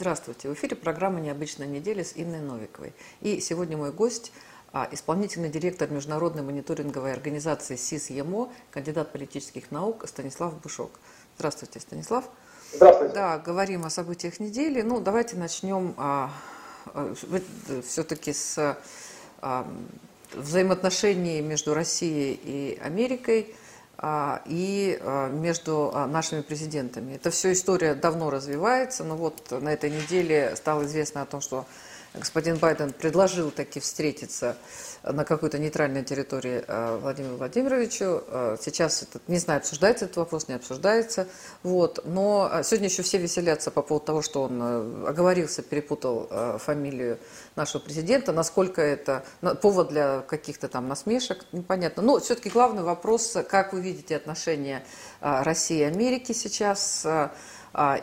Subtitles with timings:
[0.00, 0.48] Здравствуйте.
[0.48, 2.92] В эфире программа «Необычная неделя» с Инной Новиковой.
[3.20, 4.30] И сегодня мой гость
[4.72, 10.92] а,– исполнительный директор международной мониторинговой организации СИС-ЕМО, кандидат политических наук Станислав Бушок.
[11.36, 12.30] Здравствуйте, Станислав.
[12.72, 13.12] Здравствуйте.
[13.12, 14.82] Да, говорим о событиях недели.
[14.82, 16.30] Ну, давайте начнем а,
[16.94, 17.12] а,
[17.84, 18.78] все-таки с
[19.42, 19.66] а,
[20.32, 23.52] взаимоотношений между Россией и Америкой–
[24.00, 27.14] и а, между а, нашими президентами.
[27.14, 31.66] Это все история давно развивается, но вот на этой неделе стало известно о том, что
[32.14, 34.56] господин Байден предложил таки встретиться
[35.02, 38.22] на какой-то нейтральной территории э, Владимиру Владимировичу.
[38.26, 41.28] Э, сейчас, это, не знаю, обсуждается этот вопрос, не обсуждается.
[41.62, 42.00] Вот.
[42.04, 47.18] Но э, сегодня еще все веселятся по поводу того, что он оговорился, перепутал фамилию
[47.56, 48.32] нашего президента.
[48.32, 49.24] Насколько это
[49.62, 52.02] повод для каких-то там насмешек, непонятно.
[52.02, 54.84] Но все-таки главный вопрос, как вы видите отношения
[55.20, 57.06] России и Америки сейчас–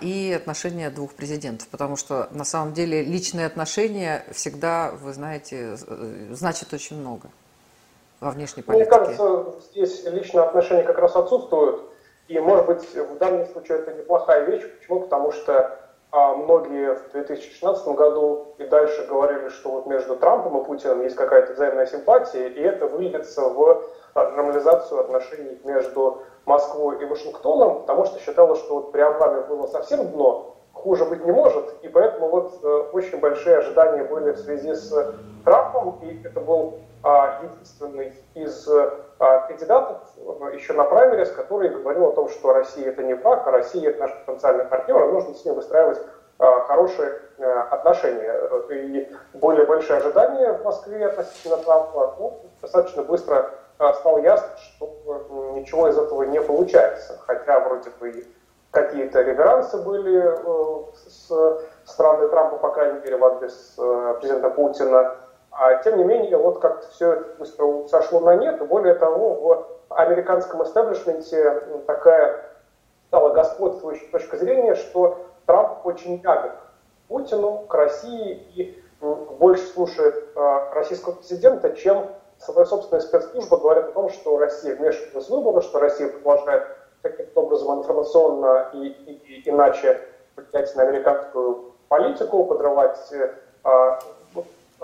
[0.02, 6.28] и отношения двух президентов, потому что на самом деле личные отношения всегда, вы знаете, э,
[6.32, 7.30] значит очень много
[8.20, 8.90] во внешней политике.
[8.90, 11.82] Мне кажется, здесь личные отношения как раз отсутствуют,
[12.28, 14.64] и, может быть, в данном случае это неплохая вещь.
[14.80, 15.02] Почему?
[15.02, 15.80] Потому что
[16.12, 21.16] а, многие в 2016 году и дальше говорили, что вот между Трампом и Путиным есть
[21.16, 23.84] какая-то взаимная симпатия, и это выльется в
[24.16, 30.08] нормализацию отношений между Москвой и Вашингтоном, потому что считала, что вот при Обаме было совсем
[30.08, 34.74] дно, хуже быть не может, и поэтому вот э, очень большие ожидания были в связи
[34.74, 38.68] с Трампом, и это был а, единственный из
[39.20, 43.46] а, кандидатов э, еще на праймерис, который говорил о том, что Россия это не враг,
[43.46, 46.00] а Россия это наш потенциальный партнер, и нужно с ним выстраивать
[46.38, 48.34] а, хорошие а, отношения.
[48.70, 55.88] И более большие ожидания в Москве относительно Трампа ну, достаточно быстро стало ясно, что ничего
[55.88, 57.20] из этого не получается.
[57.26, 58.26] Хотя вроде бы
[58.72, 65.16] какие-то реверансы были э, с стороны Трампа, по крайней мере, в адрес э, президента Путина.
[65.52, 68.62] А тем не менее, вот как-то все это быстро сошло на нет.
[68.62, 69.36] И более того,
[69.90, 72.44] в американском истеблишменте такая
[73.08, 78.84] стала господствующая точка зрения, что Трамп очень мягок к Путину, к России и
[79.40, 82.08] больше слушает э, российского президента, чем
[82.40, 86.68] собственная спецслужба говорит о том, что Россия вмешивается в выборы, что Россия продолжает
[87.02, 90.02] каким-то образом информационно и, и, и иначе
[90.36, 94.00] влиять на американскую политику, подрывать э,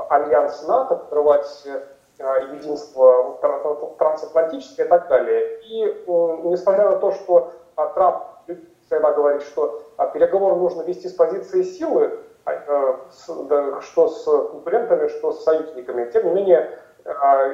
[0.10, 2.24] альянс НАТО, подрывать э,
[2.54, 3.38] единство
[3.98, 5.62] трансатлантическое и так далее.
[5.64, 8.24] И э, несмотря на то, что э, Трамп
[8.86, 14.24] всегда говорит, что э, переговоры нужно вести с позиции силы, э, с, да, что с
[14.24, 16.78] конкурентами, что с союзниками, тем не менее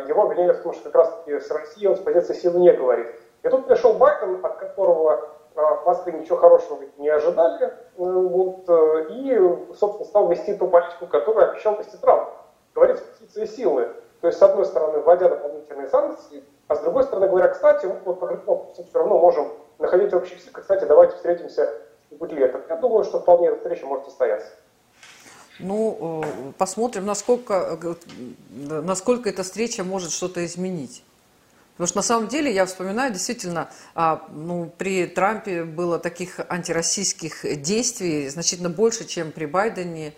[0.08, 3.08] его обвинение в том, что как раз-таки с Россией он с позиции силы не говорит.
[3.44, 8.66] И тут пришел Байден, от которого а, в Москве ничего хорошего не ожидали, э, вот,
[8.68, 12.30] э, и, собственно, стал вести ту политику, которую обещал вести Трамп.
[12.76, 13.90] Говорить с позиции силы.
[14.22, 17.96] То есть, с одной стороны, вводя дополнительные санкции, а с другой стороны, говоря, кстати, мы
[18.06, 19.48] вот по все равно можем
[19.80, 21.74] находить общий язык, кстати, давайте встретимся
[22.12, 22.62] в летом.
[22.70, 24.52] Я думаю, что вполне эта встреча может состояться.
[25.60, 27.96] Ну, э, посмотрим, насколько, э,
[28.52, 31.04] насколько эта встреча может что-то изменить.
[31.78, 37.62] Потому что на самом деле, я вспоминаю, действительно, а, ну, при Трампе было таких антироссийских
[37.62, 40.14] действий значительно больше, чем при Байдене.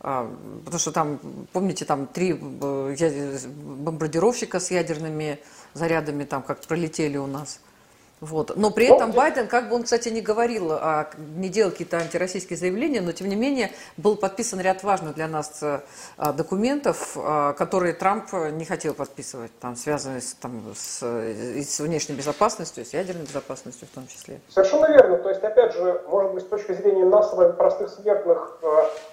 [0.00, 0.30] А,
[0.64, 1.18] потому что там,
[1.52, 5.38] помните, там три э, бомбардировщика с ядерными
[5.72, 7.60] зарядами там как пролетели у нас.
[8.20, 8.56] Вот.
[8.56, 12.56] Но при этом Байден, как бы он, кстати, не говорил, а, не делал какие-то антироссийские
[12.56, 17.94] заявления, но тем не менее был подписан ряд важных для нас а, документов, а, которые
[17.94, 23.86] Трамп не хотел подписывать, там, связанные с, там, с, с внешней безопасностью, с ядерной безопасностью
[23.90, 24.40] в том числе.
[24.48, 25.18] Совершенно верно.
[25.18, 28.58] То есть, опять же, может быть, с точки зрения нас, с вами, простых смертных,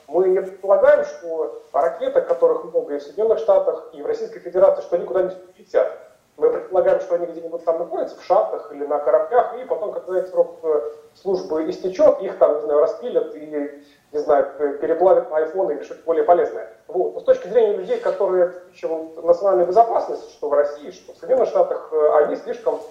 [0.08, 4.82] мы не предполагаем, что ракеты, которых много и в Соединенных Штатах, и в Российской Федерации,
[4.82, 6.15] что никуда не летят.
[6.38, 10.20] Мы предполагаем, что они где-нибудь там находятся, в шахтах или на кораблях, и потом, когда
[10.20, 10.82] их срок э,
[11.14, 13.82] службы истечет, их там, не знаю, распилят и,
[14.12, 16.74] не знаю, переплавят на iPhone или что-то более полезное.
[16.88, 17.14] Вот.
[17.14, 21.48] Но с точки зрения людей, которые ищут национальную безопасность, что в России, что в Соединенных
[21.48, 22.82] Штатах, э, они слишком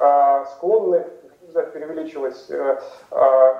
[0.00, 1.06] э, склонны
[1.52, 2.78] преувеличивать э,
[3.10, 3.54] э,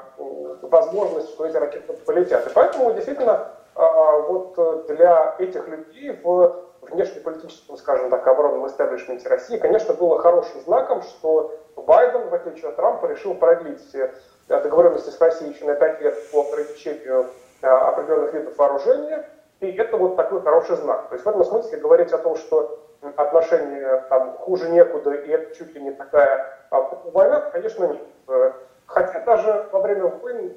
[0.63, 2.47] возможность, что эти ракеты полетят.
[2.47, 3.81] И поэтому действительно э,
[4.29, 11.03] вот для этих людей в внешнеполитическом, скажем так, оборонном истеблишменте России, конечно, было хорошим знаком,
[11.03, 14.11] что Байден, в отличие от Трампа, решил продлить э,
[14.49, 17.27] договоренности с Россией еще на 5 лет по ограничению
[17.63, 19.29] э, определенных видов вооружения,
[19.61, 21.09] и это вот такой хороший знак.
[21.09, 22.79] То есть в этом смысле говорить о том, что
[23.17, 26.81] отношения там хуже некуда, и это чуть ли не такая а,
[27.13, 28.03] война, конечно, нет.
[28.29, 28.53] Э,
[28.89, 30.51] Хотя даже во время войн,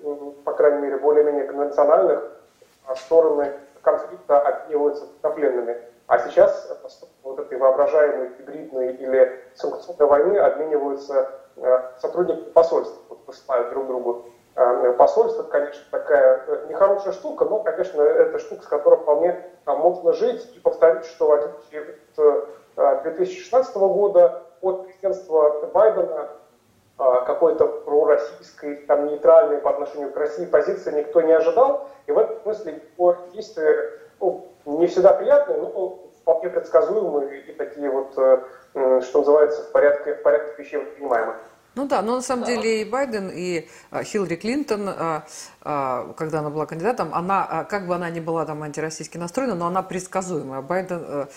[0.46, 2.32] по крайней мере, более-менее конвенциональных,
[2.96, 5.78] стороны конфликта обмениваются пленными.
[6.12, 6.70] А сейчас
[7.24, 14.26] вот этой воображаемой гибридной или санкционной войны обмениваются э, сотрудники посольств, вот высылают друг другу
[14.58, 20.12] э, посольство, конечно, такая э, нехорошая штука, но, конечно, это штука, с которой вполне можно
[20.12, 20.54] жить.
[20.54, 21.96] И повторить, что в отличие
[22.76, 26.28] от 2016 года от президентства Байдена
[26.98, 31.88] какой-то пророссийской, там, нейтральной по отношению к России позиции никто не ожидал.
[32.06, 37.90] И в этом смысле его действия ну, не всегда приятные, но вполне предсказуемые и такие
[37.90, 41.36] вот, э, что называется, в порядке, в порядке вещей воспринимаемых.
[41.74, 45.24] Ну да, но на самом деле и Байден, и а, Хиллари Клинтон, а,
[45.62, 49.68] а, когда она была кандидатом, она, как бы она ни была там антироссийски настроена, но
[49.68, 50.62] она предсказуемая.
[50.62, 51.28] Байден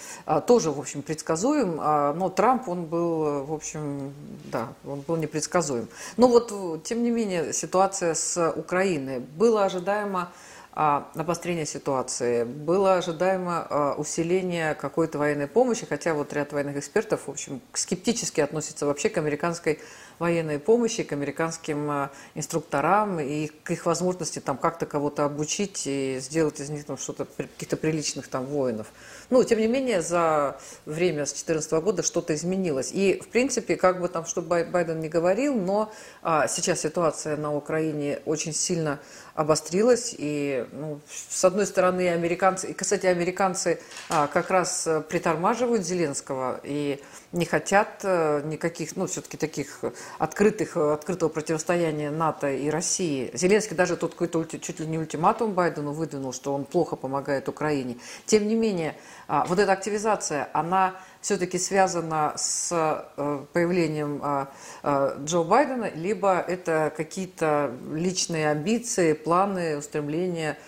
[0.48, 4.12] тоже, в общем, предсказуем, но Трамп, он был, в общем,
[4.46, 5.86] да, он был непредсказуем.
[6.16, 9.20] Но вот, тем не менее, ситуация с Украиной.
[9.20, 10.32] Было ожидаемо
[10.74, 12.42] обострение ситуации.
[12.42, 18.40] Было ожидаемо а, усиление какой-то военной помощи, хотя вот ряд военных экспертов, в общем, скептически
[18.40, 19.78] относятся вообще к американской
[20.18, 26.18] военной помощи, к американским а, инструкторам и к их возможности там как-то кого-то обучить и
[26.20, 28.88] сделать из них там что-то, каких-то приличных там воинов.
[29.30, 32.90] Ну, тем не менее, за время с 2014 года что-то изменилось.
[32.92, 35.92] И, в принципе, как бы там, что Байден не говорил, но
[36.22, 38.98] а, сейчас ситуация на Украине очень сильно
[39.34, 40.14] обострилась.
[40.16, 47.02] И, ну, с одной стороны, американцы, и, кстати, американцы а, как раз притормаживают Зеленского и
[47.32, 49.80] не хотят а, никаких, ну, все-таки таких
[50.18, 53.30] открытых, открытого противостояния НАТО и России.
[53.34, 57.96] Зеленский даже тут какой-то чуть ли не ультиматум Байдену выдвинул, что он плохо помогает Украине.
[58.26, 58.96] Тем не менее,
[59.28, 62.70] вот эта активизация, она все-таки связана с
[63.16, 64.48] э, появлением а,
[64.82, 70.58] а, Джо Байдена, либо это какие-то личные амбиции, планы, устремления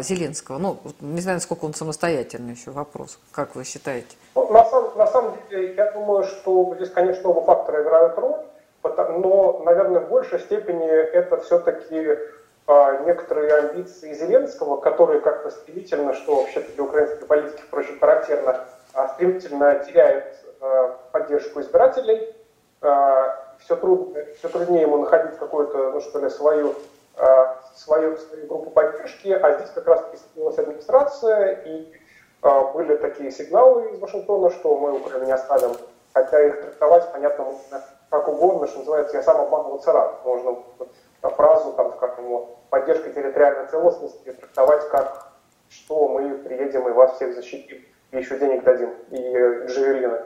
[0.00, 0.58] Зеленского?
[0.58, 3.20] Ну, не знаю, насколько он самостоятельный еще вопрос.
[3.30, 4.16] Как вы считаете?
[4.34, 8.40] Ну, на, самом, на самом деле, я думаю, что здесь, конечно, оба фактора играют роль,
[8.82, 12.18] но, наверное, в большей степени это все-таки
[12.68, 18.60] некоторые амбиции Зеленского, которые как-то стремительно, что вообще-то для украинской политики, впрочем, характерно,
[18.92, 22.34] а, стремительно теряет а, поддержку избирателей.
[22.82, 26.74] А, все, трудно, все труднее ему находить какую-то, ну что ли, свою,
[27.74, 31.92] свою, свою группу поддержки, а здесь как раз присоединилась администрация, и
[32.74, 35.72] были такие сигналы из Вашингтона, что мы Украину не оставим,
[36.14, 37.46] хотя их трактовать, понятно,
[38.10, 40.24] как угодно, что называется, я сам обманываться рад.
[40.24, 40.58] Можно
[41.22, 45.32] фразу, там, скажем, поддержка территориальной целостности трактовать как,
[45.68, 47.78] что мы приедем и вас всех защитим,
[48.10, 50.20] и еще денег дадим, и джавелины.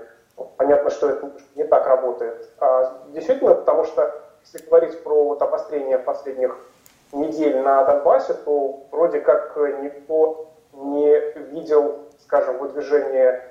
[0.57, 2.51] Понятно, что это не так работает.
[2.59, 6.57] А действительно, потому что если говорить про вот обострение последних
[7.13, 11.19] недель на Донбассе, то вроде как никто не
[11.53, 13.43] видел, скажем, выдвижение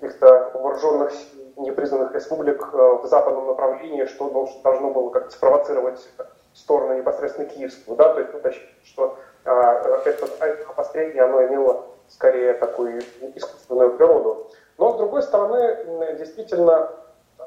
[0.00, 1.12] каких-то вооруженных
[1.56, 4.30] непризнанных республик э, в западном направлении, что
[4.62, 6.08] должно было как-то спровоцировать
[6.54, 12.54] сторону непосредственно киевскую, да, то есть уточнить, что а, это, это обострение, оно имело скорее
[12.54, 13.00] такую
[13.34, 14.50] искусственную природу.
[14.78, 16.90] Но, с другой стороны, действительно,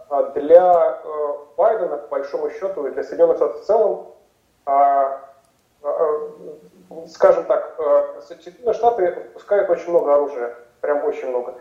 [0.09, 4.07] а, для э, Байдена, по большому счету, и для Соединенных Штатов в целом,
[4.65, 5.21] а,
[5.83, 6.31] а,
[7.07, 7.79] скажем так,
[8.27, 11.55] Соединенные Штаты выпускают очень много оружия, прям очень много.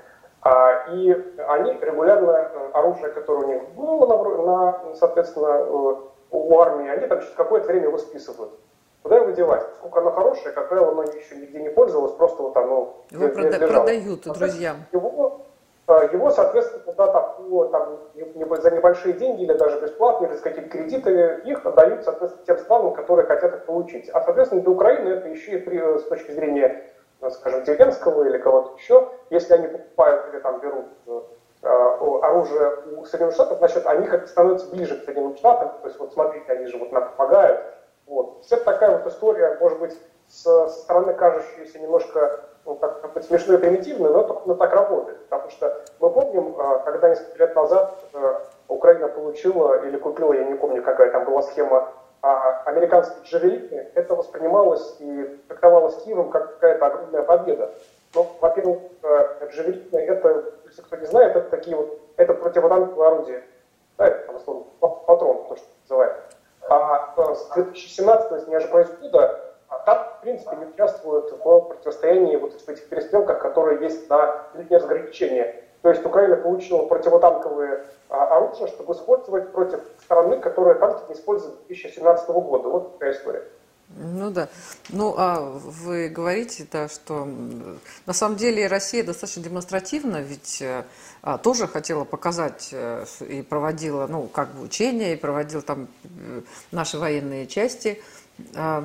[0.92, 5.94] И они регулярно оружие, которое у них было, на, соответственно, э,
[6.38, 8.52] у армии, они там через какое-то время его списывают.
[9.02, 9.62] Куда его девать?
[9.78, 13.68] Сколько оно хорошее, как правило, оно еще нигде не пользовалось, просто вот оно Его прода-
[13.68, 14.76] продают друзьям.
[14.92, 15.42] Его,
[15.86, 17.98] а, его, соответственно, куда-то по, там,
[18.62, 22.94] за небольшие деньги или даже бесплатно, или с какими-то кредитами, их отдают, соответственно, тем странам,
[22.94, 24.08] которые хотят их получить.
[24.08, 26.90] А, соответственно, для Украины это еще и при, с точки зрения,
[27.30, 31.20] скажем, Зеленского или кого-то еще, если они покупают или там берут Э,
[31.64, 36.12] оружие у Соединенных Штатов, значит, они как становятся ближе к Соединенным Штатам, то есть вот
[36.12, 37.60] смотрите, они же вот нам помогают.
[38.06, 38.42] Вот.
[38.42, 43.58] Вся такая вот история, может быть, со стороны кажущаяся немножко ну, так, как бы смешной
[43.58, 45.28] и примитивной, но, но так работает.
[45.28, 48.34] Потому что мы помним, э, когда несколько лет назад э,
[48.68, 51.92] Украина получила или купила, я не помню, какая там была схема,
[52.22, 57.70] а, американские джавелины, это воспринималось и трактовалось Киевом как какая-то огромная победа.
[58.14, 58.78] Но, во-первых,
[59.50, 63.44] джавелины это если кто не знает, это такие вот, это противотанковое орудие.
[63.96, 66.16] Да, это там, условно, патрон, то, что называют.
[66.68, 71.60] А э, с 2017, если не ошибаюсь, года, а там, в принципе, не участвуют в
[71.60, 75.62] противостоянии вот в этих перестрелках, которые есть на линии разграничения.
[75.82, 81.54] То есть Украина получила противотанковые а, оружие, чтобы использовать против страны, которая танки не использует
[81.54, 82.68] с 2017 года.
[82.68, 83.44] Вот такая история.
[83.96, 84.48] Ну да.
[84.88, 87.28] Ну, а вы говорите, да, что
[88.06, 90.62] на самом деле Россия достаточно демонстративно, ведь
[91.22, 96.42] а, тоже хотела показать э, и проводила, ну, как бы учения, и проводила там э,
[96.70, 98.02] наши военные части.
[98.54, 98.84] А,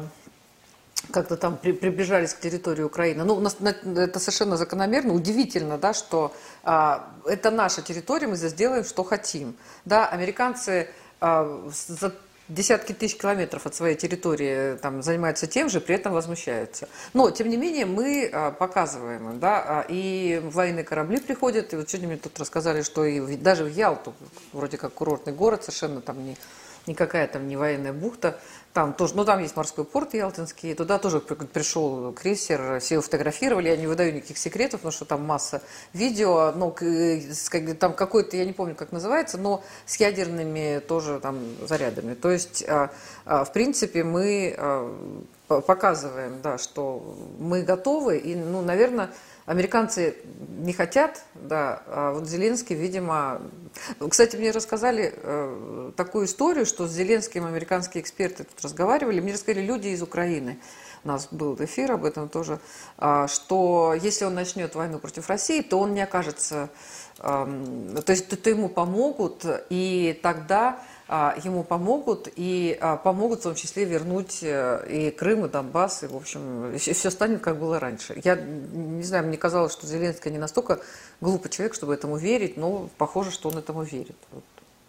[1.12, 3.24] как-то там при, приближались к территории Украины.
[3.24, 8.84] Ну, нас это совершенно закономерно, удивительно, да, что а, это наша территория, мы здесь делаем,
[8.84, 9.56] что хотим.
[9.86, 10.90] Да, американцы
[11.20, 12.14] а, за
[12.50, 16.90] десятки тысяч километров от своей территории там, занимаются тем же, при этом возмущаются.
[17.14, 21.90] Но, тем не менее, мы а, показываем, да, а, и военные корабли приходят, и вот
[21.90, 24.14] сегодня мне тут рассказали, что и даже в Ялту,
[24.52, 26.36] вроде как курортный город, совершенно там не,
[26.88, 28.40] никакая там не военная бухта,
[28.74, 33.70] там тоже, ну там есть морской порт Ялтинский, туда тоже пришел крейсер, все его фотографировали,
[33.70, 35.62] я не выдаю никаких секретов, потому что там масса
[35.94, 36.76] видео, ну,
[37.80, 42.14] там какой-то, я не помню, как называется, но с ядерными тоже там зарядами.
[42.14, 42.92] То есть, а,
[43.26, 49.10] а, в принципе, мы а, показываем, да, что мы готовы, и, ну, наверное,
[49.50, 50.16] Американцы
[50.60, 53.42] не хотят, да, а вот Зеленский, видимо...
[54.08, 59.66] Кстати, мне рассказали э, такую историю, что с Зеленским американские эксперты тут разговаривали, мне рассказали
[59.66, 60.60] люди из Украины,
[61.04, 62.60] у нас был эфир об этом тоже,
[63.00, 66.70] э, что если он начнет войну против России, то он не окажется...
[67.18, 67.48] Э,
[68.06, 70.80] то есть то, то ему помогут, и тогда
[71.10, 76.08] ему помогут, и а, помогут в том числе вернуть э, и Крым, и Донбасс, и,
[76.08, 78.20] в общем, все станет, как было раньше.
[78.24, 80.80] Я не знаю, мне казалось, что Зеленский не настолько
[81.20, 84.16] глупый человек, чтобы этому верить, но похоже, что он этому верит.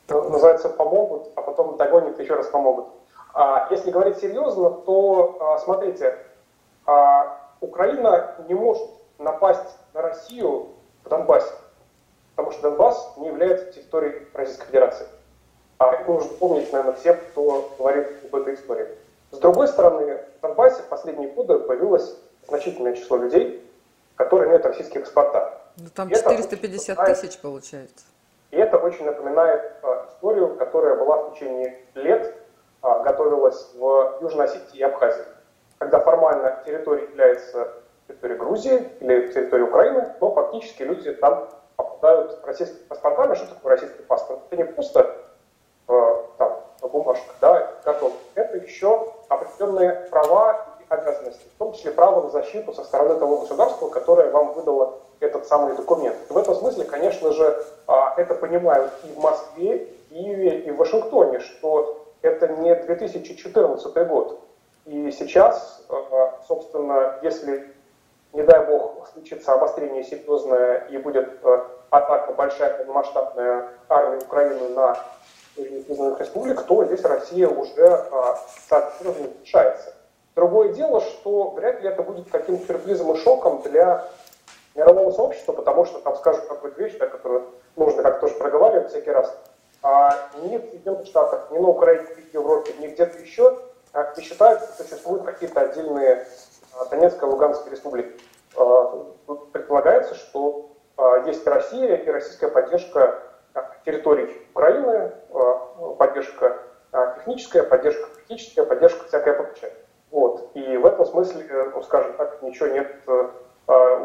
[0.08, 2.88] Называется «помогут», а потом догонят еще раз помогут.
[3.32, 6.18] А если говорить серьезно, то, смотрите,
[7.60, 8.86] Украина не может
[9.18, 10.68] напасть на Россию
[11.04, 11.52] в Донбассе,
[12.34, 15.06] потому что Донбасс не является территорией Российской Федерации.
[15.80, 18.86] А это нужно помнить, наверное, всем, кто говорит об этой истории.
[19.30, 23.66] С другой стороны, в Донбассе в последние годы появилось значительное число людей,
[24.14, 25.58] которые имеют российские паспорта.
[25.78, 28.04] Ну, там 450 тысяч получается.
[28.50, 32.34] И это очень напоминает а, историю, которая была в течение лет,
[32.82, 35.24] а, готовилась в Южной Осетии и Абхазии.
[35.78, 37.72] Когда формально территория является
[38.06, 43.34] территорией Грузии или территорией Украины, но фактически люди там попадают российскими паспортами.
[43.34, 44.40] Что такое российский паспорт?
[44.50, 45.29] Это не просто
[46.90, 48.12] бумажках, да, готов.
[48.34, 53.38] Это еще определенные права и обязанности, в том числе право на защиту со стороны того
[53.38, 56.16] государства, которое вам выдало этот самый документ.
[56.28, 60.70] В этом смысле, конечно же, а, это понимают и в Москве, и в Киеве, и
[60.70, 64.40] в Вашингтоне, что это не 2014 год.
[64.86, 65.94] И сейчас, э,
[66.48, 67.72] собственно, если,
[68.32, 74.96] не дай бог, случится обострение серьезное и будет э, атака большая полномасштабная армии Украины на
[75.56, 78.38] республик, то здесь Россия уже а,
[78.68, 79.94] соответственно решается.
[80.34, 84.08] Другое дело, что вряд ли это будет каким-то сюрпризом и шоком для
[84.74, 89.36] мирового сообщества, потому что там скажут какую-то вещь, которую нужно как-то тоже проговаривать всякий раз.
[89.82, 93.58] А ни в Соединенных Штатах, ни на Украине, ни в Европе, ни где-то еще
[93.92, 96.26] а, не считают, что существуют какие-то отдельные
[96.78, 98.20] а, Донецкой и Луганской республики.
[99.52, 100.70] Предполагается, что
[101.24, 103.29] есть Россия и российская поддержка
[103.84, 106.58] территорий Украины, э, поддержка
[106.92, 109.72] э, техническая, поддержка политическая, поддержка всякая прочая.
[110.10, 110.50] Вот.
[110.54, 112.94] И в этом смысле, э, ну, скажем так, ничего нет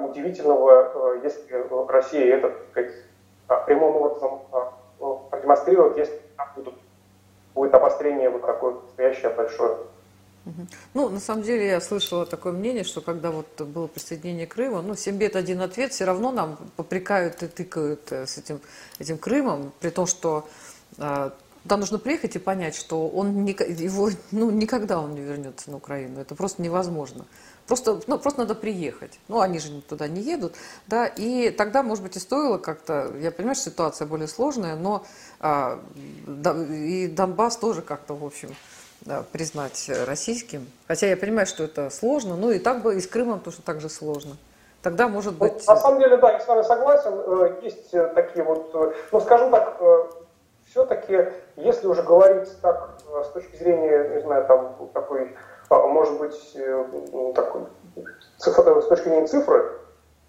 [0.03, 2.53] удивительного, если Россия это
[3.65, 4.41] прямым образом
[5.32, 6.22] продемонстрирует, если
[7.55, 9.77] будет обострение вот такое настоящее большое.
[10.94, 14.96] Ну, на самом деле, я слышала такое мнение, что когда вот было присоединение Крыма, ну,
[14.96, 18.62] 7 бед, один ответ, все равно нам попрекают и тыкают э, с этим,
[19.00, 20.48] этим Крымом, при том, что
[20.98, 21.32] э,
[21.64, 26.22] туда нужно приехать и понять, что он его, ну, никогда он не вернется на Украину.
[26.22, 27.25] Это просто невозможно.
[27.66, 29.20] Просто, ну, просто надо приехать.
[29.28, 30.54] Ну, они же туда не едут.
[30.86, 33.12] Да, и тогда, может быть, и стоило как-то...
[33.20, 35.08] Я понимаю, что ситуация более сложная, но
[35.40, 35.80] а,
[36.70, 38.56] и Донбасс тоже как-то, в общем,
[39.05, 40.67] да, признать российским.
[40.88, 43.79] Хотя я понимаю, что это сложно, ну и так бы и с Крымом тоже так
[43.79, 44.35] же сложно.
[44.81, 45.63] Тогда может ну, быть...
[45.65, 47.13] Ну, на самом деле, да, я с вами согласен.
[47.13, 49.81] Э, есть э, такие вот, э, ну скажем так,
[50.69, 52.89] все-таки, если уже говорить так
[53.24, 55.35] с точки зрения, не знаю, там такой,
[55.69, 56.55] а, может быть,
[57.33, 57.62] такой,
[58.38, 59.71] цифр, с точки зрения цифры,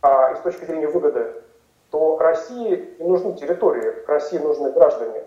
[0.02, 1.42] а и с точки зрения выгоды,
[1.90, 5.24] то России не нужны территории, России нужны граждане.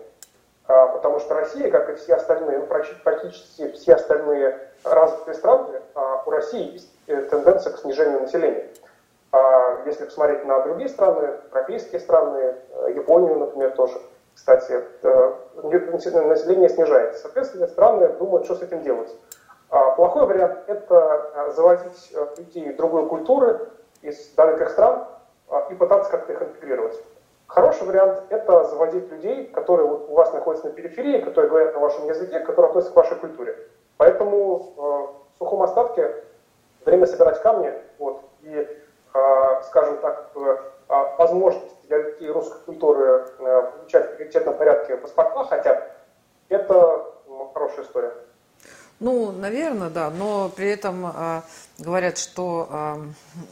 [0.70, 6.22] А, потому что Россия, как и все остальные, ну, практически все остальные развитые страны, а,
[6.24, 8.70] у России есть э, тенденция к снижению населения.
[9.32, 12.54] А, если посмотреть на другие страны, европейские страны,
[12.94, 14.00] Японию, например, тоже,
[14.32, 14.80] кстати,
[16.28, 17.20] население снижается.
[17.20, 19.10] Соответственно, страны думают, что с этим делать.
[19.68, 23.68] Плохой вариант– это заводить людей другой культуры
[24.02, 25.04] из далеких стран
[25.70, 26.96] и пытаться как-то их интегрировать.
[27.50, 32.06] Хороший вариант– это заводить людей, которые у вас находятся на периферии, которые говорят на вашем
[32.06, 33.58] языке, которые относятся к вашей культуре.
[33.96, 34.80] Поэтому э,
[35.34, 36.14] в сухом остатке
[36.84, 40.56] время собирать камни вот, и, э, скажем так, э,
[41.18, 45.82] возможность для людей русской культуры э, получать в приоритетном порядке паспорта хотя бы,
[46.50, 48.12] это ну, хорошая история.
[49.00, 51.42] Ну, наверное, да, но при этом э,
[51.78, 52.68] говорят, что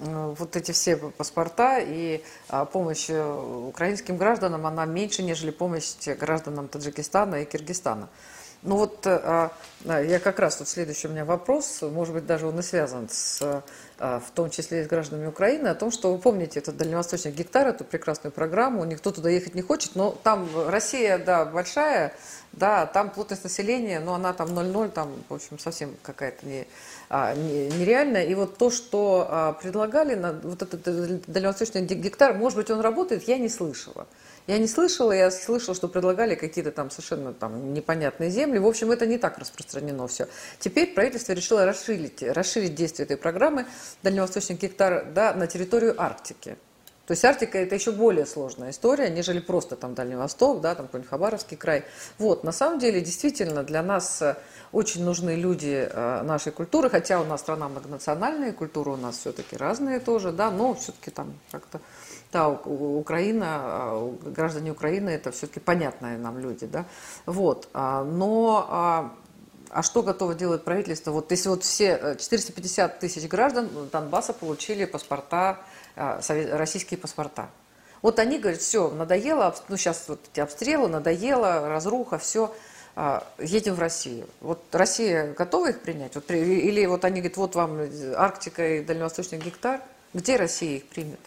[0.03, 6.69] э, вот эти все паспорта и э, помощь украинским гражданам, она меньше, нежели помощь гражданам
[6.69, 8.11] Таджикистана и Киргизстана.
[8.63, 9.51] Ну вот э,
[9.85, 13.41] я как раз, вот следующий у меня вопрос, может быть, даже он и связан с,
[13.99, 17.31] э, в том числе и с гражданами Украины, о том, что вы помните этот дальневосточный
[17.31, 22.13] гектар, эту прекрасную программу, никто туда ехать не хочет, но там Россия, да, большая,
[22.53, 26.67] да, там плотность населения, но она там 0,0, там, в общем, совсем какая-то не,
[27.09, 28.25] а, не, нереальная.
[28.25, 30.83] И вот то, что а, предлагали, вот этот
[31.31, 34.07] дальневосточный гектар, может быть, он работает, я не слышала.
[34.49, 38.59] Я не слышала, я слышала, что предлагали какие-то там совершенно там непонятные земли.
[38.59, 40.27] В общем, это не так распространено все.
[40.59, 43.67] Теперь правительство решило расширить, расширить действие этой программы
[44.03, 46.57] «Дальневосточный гектар» да, на территорию Арктики.
[47.05, 50.87] То есть Арктика это еще более сложная история, нежели просто там Дальний Восток, да, там
[50.87, 51.85] какой-нибудь Хабаровский край.
[52.17, 54.37] Вот, на самом деле, действительно, для нас э,
[54.73, 59.59] очень нужны люди э, нашей культуры, хотя у нас страна многонациональная, культура у нас все-таки
[59.59, 61.81] разные тоже, да, но все-таки там как-то
[62.33, 66.85] да, Украина, а, граждане Украины это все-таки понятные нам люди, да,
[67.27, 69.15] вот, а, но а,
[69.71, 71.11] а что готово делать правительство?
[71.11, 75.59] Вот если вот все 450 э, тысяч граждан Донбасса получили паспорта
[75.95, 77.51] российские паспорта.
[78.01, 82.55] Вот они говорят, все, надоело, ну сейчас вот эти обстрелы, надоело, разруха, все,
[83.41, 84.29] едем в Россию.
[84.41, 86.15] Вот Россия готова их принять?
[86.15, 87.81] Вот, или вот они говорят, вот вам
[88.17, 89.81] Арктика и Дальневосточный гектар,
[90.15, 91.19] где Россия их примет?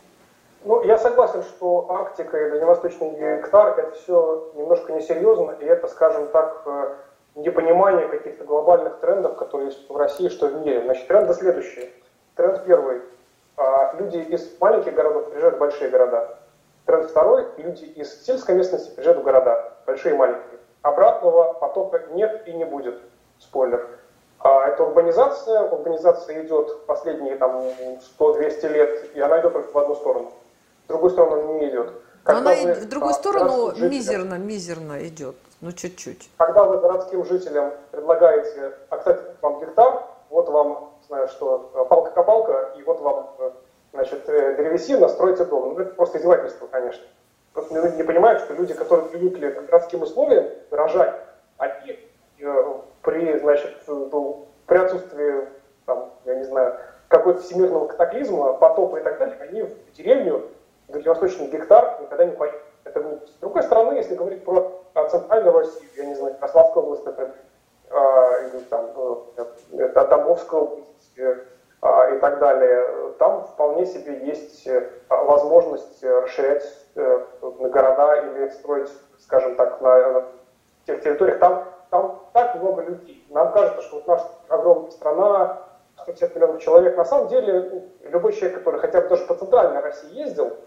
[0.64, 6.28] Ну, я согласен, что Арктика и Дальневосточный гектар это все немножко несерьезно, и это, скажем
[6.28, 6.96] так, э,
[7.36, 10.84] непонимание каких-то глобальных трендов, которые есть в России, что в мире.
[10.84, 11.90] Значит, тренды следующие.
[12.36, 13.02] Тренд первый
[13.58, 16.38] а люди из маленьких городов приезжают в большие города.
[16.86, 20.60] Тренд второй, люди из сельской местности приезжают в города, большие и маленькие.
[20.82, 23.00] Обратного потока нет и не будет.
[23.40, 23.88] Спойлер.
[24.40, 25.62] А это урбанизация.
[25.62, 27.64] Урбанизация идет последние там
[28.20, 30.32] 100-200 лет, и она идет только в одну сторону.
[30.92, 31.94] В другую сторону она не идет.
[32.24, 36.30] Когда она вы, в другую сторону жителям, мизерно, мизерно идет, ну чуть-чуть.
[36.38, 42.74] Когда вы городским жителям предлагаете, а, кстати, вам гектар, вот вам знаю, что э, палка-копалка,
[42.78, 43.52] и вот вам, э,
[43.94, 45.76] значит, э, древесина, стройте дом.
[45.76, 47.04] Ну, это просто издевательство, конечно.
[47.54, 51.16] Просто люди не понимают, что люди, которые привыкли к городским условиям рожать,
[51.58, 51.98] они
[53.02, 55.48] при, значит, ну, при отсутствии,
[55.86, 56.76] там, я не знаю,
[57.08, 60.51] какой-то всемирного катаклизма, потопа и так далее, они в деревню,
[61.02, 62.62] в дальневосточный гектар никогда не поедут.
[62.84, 63.36] Это глупость.
[63.36, 67.36] С другой стороны, если говорить про центральную Россию, я не знаю, Ярославскую область, например,
[67.90, 71.20] а, или там, Тамбовская область,
[71.82, 76.64] а, и так далее, там вполне себе есть э, возможность расширять
[76.96, 80.26] э, на города или строить, скажем так, на
[80.86, 81.40] тех территориях.
[81.40, 83.26] Там, там так много людей.
[83.30, 85.64] Нам кажется, что вот наша огромная страна,
[86.04, 89.82] 150 миллионов человек, на самом деле ну, любой человек, который хотя бы даже по центральной
[89.82, 90.58] России ездил,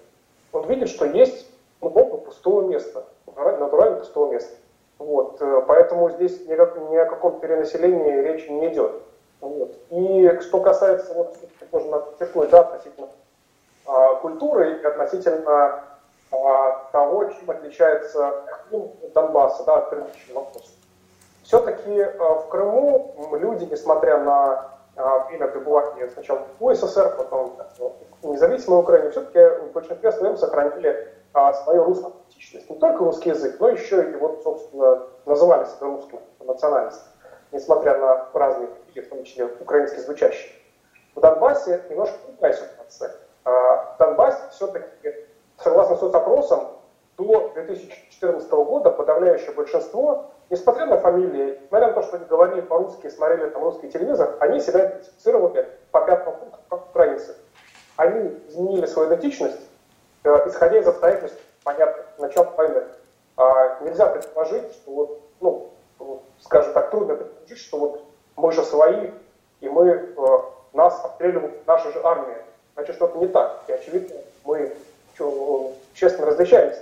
[0.54, 1.46] он видит, что есть
[1.80, 3.04] много пустого места,
[3.36, 4.54] натурально пустого места.
[4.98, 9.02] Вот, э, поэтому здесь ни, ни о каком перенаселении речи не идет.
[9.40, 9.74] Вот.
[9.90, 11.36] И что касается, вот,
[11.72, 13.08] можно подчеркнуть, да, относительно
[13.86, 15.84] а, культуры и относительно
[16.30, 20.70] а, того, чем отличается Крым от Донбасса, да, от предыдущего вопроса.
[21.42, 27.56] Все-таки а, в Крыму люди, несмотря на время пребывания сначала в СССР, потом
[28.22, 32.70] в независимой Украине, все-таки в большинстве своем сохранили а, свою русскую идентичность.
[32.70, 37.14] Не только русский язык, но еще и вот, собственно, называли себя русским национальностью
[37.54, 40.52] несмотря на разные в том числе украински звучащие.
[41.14, 43.12] В Донбассе немножко другая ситуация.
[43.44, 45.14] А, в Донбассе все-таки,
[45.58, 46.68] согласно соцопросам,
[47.16, 53.08] до 2014 года подавляющее большинство, несмотря на фамилии, несмотря на то, что они говорили по-русски,
[53.08, 57.36] смотрели там русский телевизор, они себя идентифицировали по пятому пункту как украинцы.
[57.96, 59.60] Они изменили свою идентичность,
[60.24, 62.82] э, исходя из обстоятельств, понятно, начала войны.
[63.36, 68.04] А нельзя предположить, что вот, ну, скажем так, трудно предположить, что вот
[68.36, 69.10] мы же свои,
[69.60, 70.38] и мы, э,
[70.72, 72.44] нас обстреливают наша же армия.
[72.74, 73.62] Значит, что-то не так.
[73.68, 74.72] И очевидно, мы
[75.94, 76.80] честно различаемся.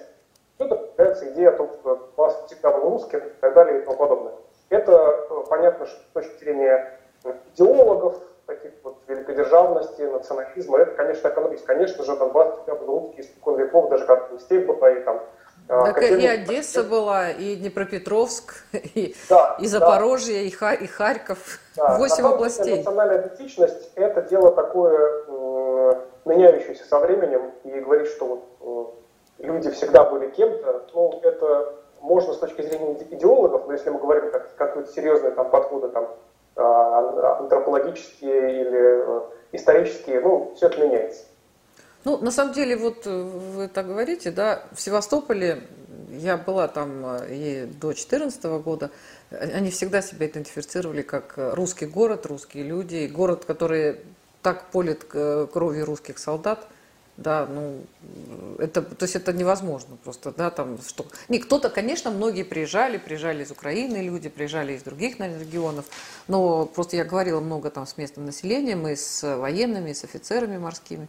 [0.58, 3.96] Тут появляется идея о том, что вас всегда был русским и так далее и тому
[3.96, 4.34] подобное.
[4.68, 6.98] Это э, понятно, что с точки зрения
[7.54, 11.64] идеологов, таких вот великодержавности, национализма, это, конечно, экономист.
[11.64, 15.22] Конечно же, Донбасс всегда был русский испокон веков, даже как степь была, и там
[15.68, 20.40] так и Одесса была, и Днепропетровск, и, да, и Запорожье, да.
[20.42, 21.60] и, Ха, и Харьков.
[21.76, 21.96] Да.
[21.98, 22.78] Восемь областей.
[22.78, 29.01] Национальная идентичность– это дело такое э, меняющееся со временем, и говорить, что вот, э,
[29.42, 34.30] люди всегда были кем-то, ну, это можно с точки зрения идеологов, но если мы говорим
[34.30, 36.08] как какие-то серьезные там, подходы там,
[36.56, 39.20] э, антропологические или э,
[39.52, 41.24] исторические, ну, все это меняется.
[42.04, 45.62] Ну, на самом деле, вот э, вы так говорите, да, в Севастополе,
[46.10, 48.90] я была там э, и до 2014 года,
[49.30, 54.00] они всегда себя идентифицировали как русский город, русские люди, город, который
[54.42, 56.66] так полит кровью русских солдат,
[57.22, 57.78] да, ну,
[58.58, 61.06] это, то есть это невозможно просто, да, там, что...
[61.28, 65.86] Не, кто-то, конечно, многие приезжали, приезжали из Украины люди, приезжали из других, наверное, регионов,
[66.28, 70.58] но просто я говорила много там с местным населением, и с военными, и с офицерами
[70.58, 71.08] морскими,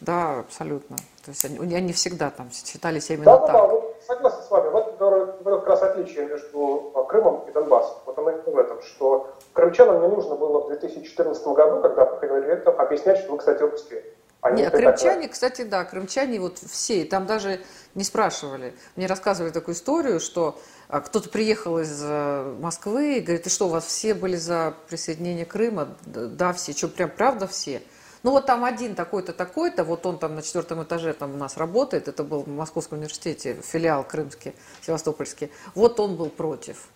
[0.00, 0.96] да, абсолютно.
[1.24, 3.52] То есть они, они всегда там считались именно да, так.
[3.52, 4.68] Да, да, согласен с вами.
[4.68, 7.96] Вот это как раз отличие между а, Крымом и Донбассом.
[8.04, 12.70] Вот оно в этом, что крымчанам не нужно было в 2014 году, когда проходили это,
[12.72, 14.04] объяснять, что вы, кстати, русские.
[14.44, 15.28] Они Нет, крымчане, такое.
[15.28, 17.62] кстати, да, крымчане вот все, там даже
[17.94, 18.74] не спрашивали.
[18.94, 23.68] Мне рассказывали такую историю, что а, кто-то приехал из э, Москвы и говорит, и что,
[23.68, 25.96] у вас все были за присоединение Крыма?
[26.04, 26.74] Да, все.
[26.74, 27.80] Что, прям правда все?
[28.22, 31.56] Ну вот там один такой-то, такой-то, вот он там на четвертом этаже там у нас
[31.56, 36.88] работает, это был в Московском университете, филиал крымский, севастопольский, вот он был против.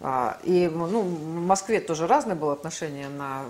[0.00, 3.44] А, и ну, в Москве тоже разное было отношение на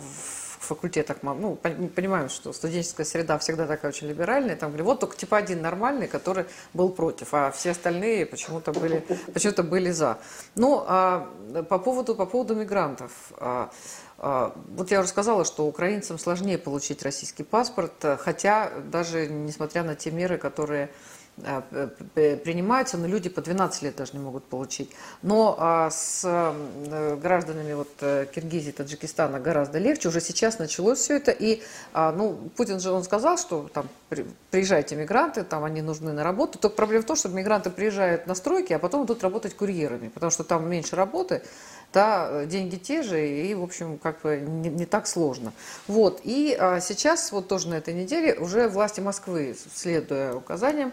[0.68, 5.36] факультетах, ну, понимаем, что студенческая среда всегда такая очень либеральная, там говорили, вот только типа
[5.36, 10.18] один нормальный, который был против, а все остальные почему-то были, почему-то были за.
[10.54, 11.28] Ну, а
[11.68, 13.12] по поводу, по поводу мигрантов.
[13.38, 13.70] А,
[14.18, 19.94] а, вот я уже сказала, что украинцам сложнее получить российский паспорт, хотя даже несмотря на
[19.94, 20.90] те меры, которые
[22.14, 24.90] принимаются, но люди по 12 лет даже не могут получить.
[25.22, 30.08] Но а, с э, гражданами вот э, Киргизии, Таджикистана гораздо легче.
[30.08, 31.30] Уже сейчас началось все это.
[31.30, 31.62] И
[31.94, 33.88] ну, Путин же он сказал, что там
[34.50, 36.58] приезжайте мигранты, там они нужны на работу.
[36.58, 40.30] Только проблема в том, что мигранты приезжают на стройки, а потом идут работать курьерами, потому
[40.30, 41.42] что там меньше работы
[41.92, 45.52] да, деньги те же, и, в общем, как бы не, не так сложно.
[45.86, 50.92] Вот, и а, сейчас, вот тоже на этой неделе, уже власти Москвы, следуя указаниям,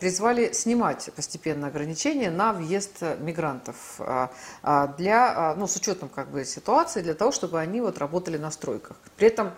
[0.00, 4.30] призвали снимать постепенно ограничения на въезд мигрантов а,
[4.62, 8.50] а, для, ну, с учетом как бы ситуации, для того, чтобы они вот работали на
[8.50, 8.96] стройках.
[9.16, 9.52] При этом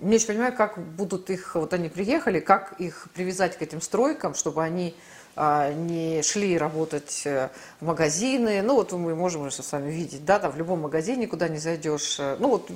[0.00, 4.34] не очень понимаю, как будут их, вот они приехали, как их привязать к этим стройкам,
[4.34, 8.62] чтобы они а, не шли работать э, в магазины.
[8.62, 11.58] Ну, вот мы можем уже с вами видеть, да, там в любом магазине, куда не
[11.58, 12.16] зайдешь.
[12.18, 12.70] Э, ну, вот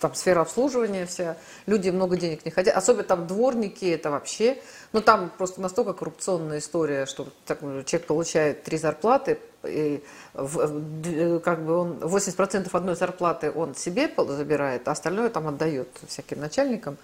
[0.00, 2.74] там сфера обслуживания вся, люди много денег не хотят.
[2.74, 4.56] Особенно там дворники, это вообще,
[4.92, 11.64] ну, там просто настолько коррупционная история, что так, человек получает три зарплаты, и в, как
[11.66, 16.96] бы он 80% одной зарплаты он себе забирает, а остальное там отдает всяким начальникам.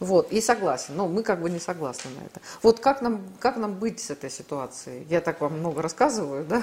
[0.00, 0.96] Вот, и согласен.
[0.96, 2.40] Но мы как бы не согласны на это.
[2.62, 5.06] Вот как нам, как нам быть с этой ситуацией?
[5.08, 6.62] Я так вам много рассказываю, да,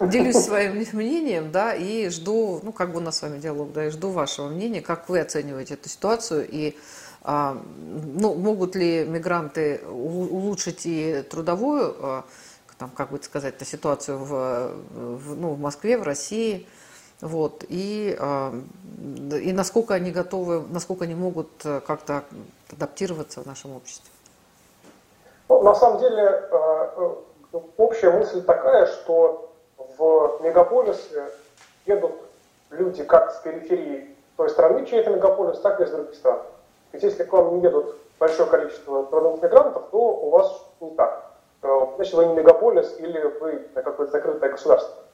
[0.00, 3.86] делюсь своим мнением, да, и жду, ну, как бы у нас с вами диалог, да,
[3.86, 6.76] и жду вашего мнения, как вы оцениваете эту ситуацию, и
[7.22, 12.24] а, ну, могут ли мигранты улучшить и трудовую, а,
[12.78, 16.66] там, как бы сказать, ситуацию в, в, ну, в Москве, в России,
[17.22, 18.52] вот, и, а,
[19.40, 22.24] и насколько они готовы, насколько они могут э, как-то
[22.72, 24.10] адаптироваться в нашем обществе?
[25.48, 26.88] Ну, на самом деле, э,
[27.52, 29.52] э, общая мысль такая, что
[29.96, 31.22] в мегаполисы
[31.86, 32.10] едут
[32.70, 36.40] люди как с периферии той страны, чей это мегаполис, так и из других стран.
[36.90, 41.30] Ведь если к вам не едут большое количество трудовых мигрантов, то у вас не так.
[41.94, 45.04] Значит, вы не мегаполис или вы какое-то закрытое государство.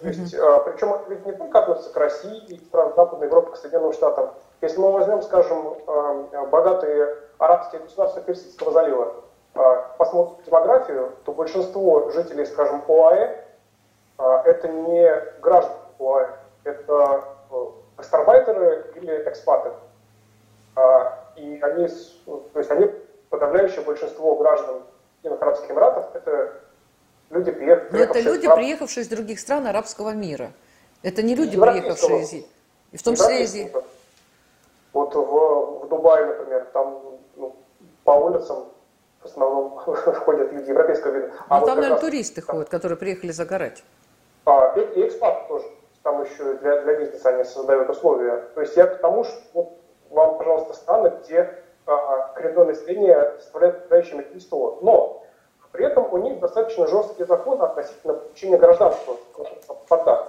[0.00, 0.64] То есть, mm-hmm.
[0.64, 4.30] причем это ведь не только относится к России и странам Западной Европы, к Соединенным Штатам.
[4.62, 9.14] Если мы возьмем, скажем, а, богатые арабские государства Персидского залива,
[9.54, 13.44] а, посмотрим демографию, то большинство жителей, скажем, ОАЭ,
[14.44, 15.10] это не
[15.40, 16.28] граждане ОАЭ,
[16.64, 17.24] это
[17.96, 19.70] гастарбайтеры или экспаты.
[21.36, 21.88] И они,
[22.26, 22.90] то есть они,
[23.30, 24.82] подавляющее большинство граждан
[25.24, 26.52] Арабских Эмиратов, это
[27.30, 27.92] люди, приехавшие...
[27.92, 30.52] Но это люди, приехавшие из других стран арабского мира.
[31.02, 32.32] Это не люди, приехавшие из...
[32.92, 33.72] И в том числе из...
[34.92, 37.00] Вот в, в Дубае, например, там
[37.36, 37.54] ну,
[38.02, 38.66] по улицам
[39.20, 41.32] в основном ходят люди европейского вида.
[41.48, 43.84] А ну, вот там, наверное, раз, туристы там, ходят, которые приехали загорать.
[44.46, 45.66] А, и, и экспаты тоже.
[46.02, 48.48] Там еще для, для бизнеса они создают условия.
[48.54, 53.34] То есть я к тому, что вот, вам, пожалуйста, страны, где а, а коренное население
[53.38, 54.78] составляет подавляющее меньшинство.
[54.82, 55.19] Но
[55.72, 60.28] при этом у них достаточно жесткие законы относительно получения гражданства в паспортах.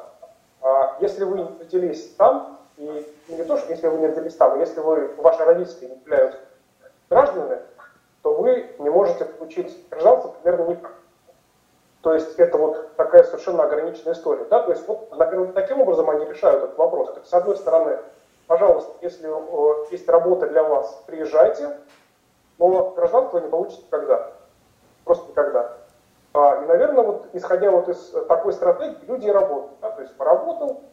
[0.61, 4.59] А, если вы не родились там, и не то, что если вы не родились там,
[4.59, 6.39] если вы, ваши родители не являются
[7.09, 7.59] гражданами,
[8.21, 10.93] то вы не можете получить гражданство примерно никак.
[12.01, 14.45] То есть это вот такая совершенно ограниченная история.
[14.45, 14.63] Да?
[14.63, 17.09] То есть вот, наверное, таким образом они решают этот вопрос.
[17.13, 17.99] То есть, с одной стороны,
[18.47, 21.77] пожалуйста, если э, есть работа для вас, приезжайте,
[22.57, 24.31] но гражданство не получите никогда.
[25.05, 25.77] Просто никогда.
[26.33, 29.79] А, и, наверное, вот исходя вот из такой стратегии, люди и работают.
[29.81, 29.91] Да?
[29.91, 30.83] То есть поработал,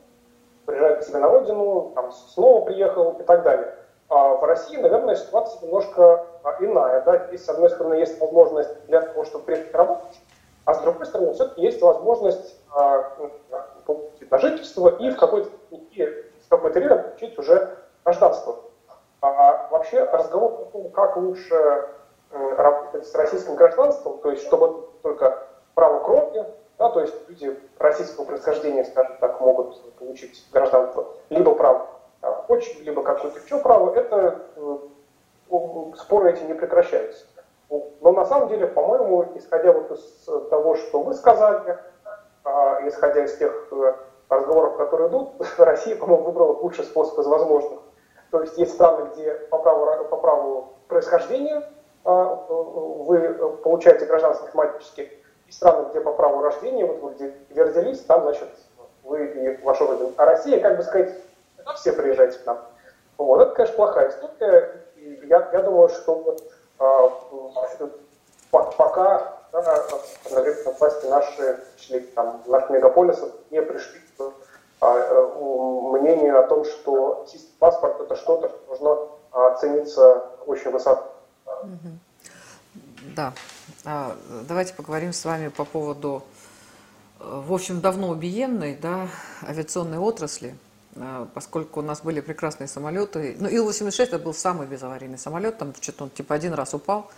[0.66, 3.75] приезжает к себе на родину, там, снова приехал и так далее.
[4.09, 7.03] А в России, наверное, ситуация немножко а, иная.
[7.03, 7.27] Да?
[7.29, 10.21] Здесь, с одной стороны, есть возможность для того, чтобы приехать работать,
[10.64, 13.16] а с другой стороны, все-таки есть возможность а,
[13.87, 18.57] получить на жительство и в какой-то в какой-то время получить уже гражданство.
[19.21, 21.88] А вообще разговор о том, как лучше
[22.31, 26.45] с российским гражданством, то есть чтобы только право крови,
[26.79, 31.88] да, то есть люди российского происхождения, скажем так, могут получить гражданство, либо право
[32.49, 34.79] почвы, либо какое-то еще право, это э,
[35.97, 37.27] споры эти не прекращаются.
[38.01, 41.79] Но на самом деле, по-моему, исходя вот из того, что вы сказали,
[42.45, 43.95] а, исходя из тех э,
[44.31, 47.81] разговоров, которые идут, Россия, по-моему, выбрала лучший способ из возможных.
[48.31, 51.62] То есть есть страны, где по праву, по праву происхождения
[52.05, 55.13] вы получаете гражданство автоматически,
[55.47, 58.49] и страны, где по праву рождения, вот вы где, где родились, там, значит,
[59.03, 60.13] вы и ваша родина.
[60.17, 61.15] А Россия, как бы сказать,
[61.77, 62.59] все приезжайте к нам.
[63.17, 64.85] Вот, это, конечно, плохая история.
[64.97, 66.43] И я, я думаю, что вот
[66.79, 67.11] а,
[68.51, 69.85] пока да,
[70.31, 74.33] наверное, власти наши, шли, там, наших мегаполисов не пришли к
[74.81, 75.39] а,
[75.93, 77.27] мнению о том, что
[77.59, 81.05] паспорт это что-то, что должно а, цениться очень высоко.
[83.14, 83.35] Да.
[84.47, 86.25] Давайте поговорим с вами по поводу,
[87.21, 89.09] э, в общем, давно убиенной да,
[89.42, 90.57] авиационной отрасли.
[91.01, 93.37] А, поскольку у нас были прекрасные самолеты.
[93.38, 97.11] Ну, Ил-86 это был самый безаварийный самолет, там что-то он типа один раз упал,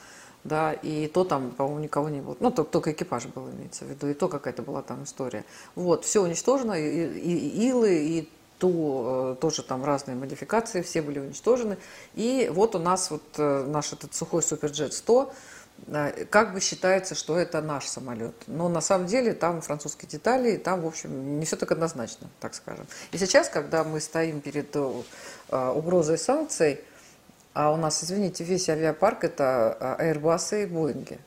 [0.45, 2.37] да, и то там, по-моему, никого не было.
[2.41, 5.45] Ну, только экипаж был, имеется в виду, и то какая-то была там история.
[5.75, 8.29] Вот, все уничтожено, и, и, и Илы, и
[8.61, 11.77] Ту, э, тоже там разные модификации, все были уничтожены.
[12.15, 15.33] И вот у нас вот э, наш этот сухой Суперджет 100,
[16.29, 18.35] как бы считается, что это наш самолет.
[18.47, 22.29] Но на самом деле там французские детали, и там, в общем, не все так однозначно,
[22.39, 22.87] так скажем.
[23.13, 25.03] И сейчас, когда мы стоим перед э,
[25.75, 26.81] угрозой санкций,
[27.53, 31.19] а у нас, извините, весь авиапарк это э, Airbus и Boeing.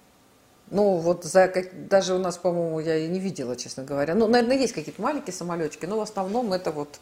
[0.72, 4.15] Ну, вот за, даже у нас, по-моему, я и не видела, честно говоря.
[4.15, 7.00] Ну, наверное, есть какие-то маленькие самолетики, но в основном это вот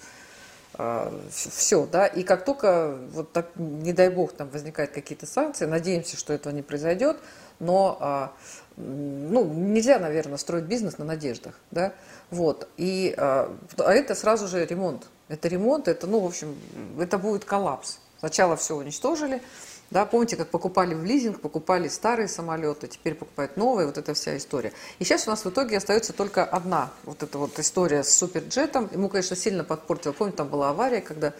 [1.30, 6.18] все, да, и как только, вот так, не дай бог, там возникают какие-то санкции, надеемся,
[6.18, 7.18] что этого не произойдет,
[7.60, 8.34] но, а,
[8.78, 11.94] ну, нельзя, наверное, строить бизнес на надеждах, да,
[12.30, 16.58] вот, и, а, а это сразу же ремонт, это ремонт, это, ну, в общем,
[17.00, 18.00] это будет коллапс.
[18.20, 19.42] Сначала все уничтожили,
[19.92, 24.38] да, помните, как покупали в лизинг, покупали старые самолеты, теперь покупают новые, вот эта вся
[24.38, 24.72] история.
[25.00, 28.90] И сейчас у нас в итоге остается только одна вот эта вот история с суперджетом.
[28.94, 30.14] Ему, конечно, сильно подпортил.
[30.14, 31.34] Помните, там была авария, когда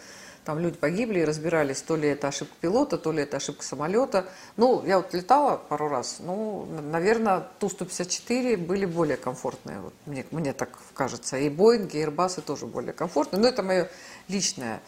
[0.44, 4.26] там люди погибли и разбирались, то ли это ошибка пилота, то ли это ошибка самолета.
[4.56, 10.52] Ну, я вот летала пару раз, ну, наверное, Ту-154 были более комфортные, вот, мне, мне
[10.52, 11.36] так кажется.
[11.36, 13.40] И Боинги, и Airbus тоже более комфортные.
[13.40, 13.88] Но это мое
[14.28, 14.80] личное,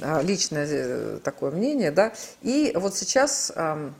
[0.00, 2.12] а, личное э, такое мнение, да.
[2.40, 3.90] И вот сейчас э,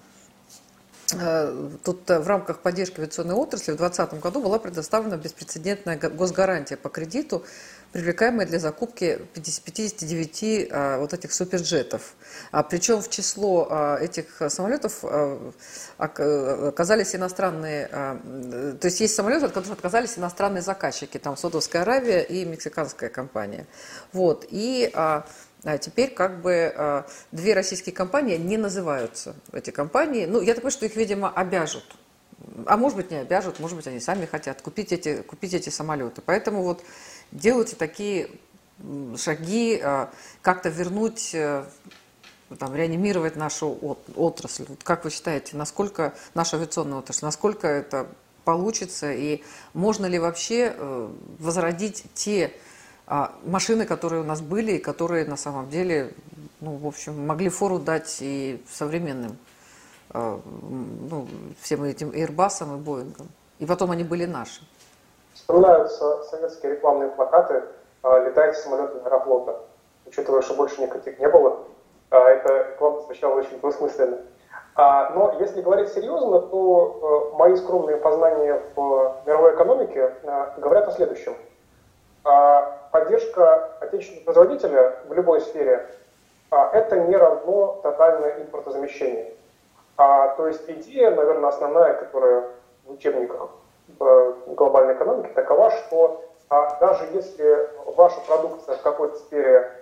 [1.84, 7.44] тут в рамках поддержки авиационной отрасли в 2020 году была предоставлена беспрецедентная госгарантия по кредиту
[7.92, 12.14] привлекаемые для закупки 59 а, вот этих суперджетов.
[12.50, 15.52] А, причем в число а, этих самолетов а,
[15.98, 22.22] оказались иностранные, а, то есть есть самолеты, от которых отказались иностранные заказчики, там Саудовская Аравия
[22.22, 23.66] и мексиканская компания.
[24.12, 25.26] Вот, и а,
[25.64, 30.62] а теперь как бы а, две российские компании не называются, эти компании, ну, я так
[30.62, 31.84] понимаю, что их, видимо, обяжут
[32.66, 36.22] а может быть не обяжут, может быть они сами хотят купить эти, купить эти самолеты.
[36.24, 36.82] Поэтому вот
[37.32, 38.30] делайте такие
[39.16, 41.64] шаги, а, как-то вернуть, э,
[42.58, 44.64] там, реанимировать нашу отрасль.
[44.68, 48.06] Вот как вы считаете, насколько наша авиационная отрасль, насколько это
[48.44, 49.42] получится и
[49.72, 52.52] можно ли вообще э, возродить те
[53.06, 56.12] а, машины, которые у нас были и которые на самом деле,
[56.60, 59.36] ну, в общем, могли фору дать и современным
[60.14, 61.26] ну,
[61.62, 63.28] всем этим Airbus и Боингом.
[63.60, 64.60] И потом они были наши.
[65.34, 67.62] Вспоминаются советские рекламные плакаты
[68.02, 69.60] «Летайте самолетами аэрофлота».
[70.06, 71.58] Учитывая, что больше никаких не было,
[72.10, 74.18] это реклама звучала очень двусмысленно.
[74.76, 80.12] Но если говорить серьезно, то мои скромные познания в мировой экономике
[80.58, 81.36] говорят о следующем.
[82.90, 85.88] Поддержка отечественного производителя в любой сфере–
[86.50, 89.32] это не равно тотальное импортозамещение.
[89.96, 92.50] То есть идея, наверное, основная, которая
[92.84, 93.50] в учебниках
[94.46, 99.72] глобальной экономики такова, что а, даже если ваша продукция в какой-то сфере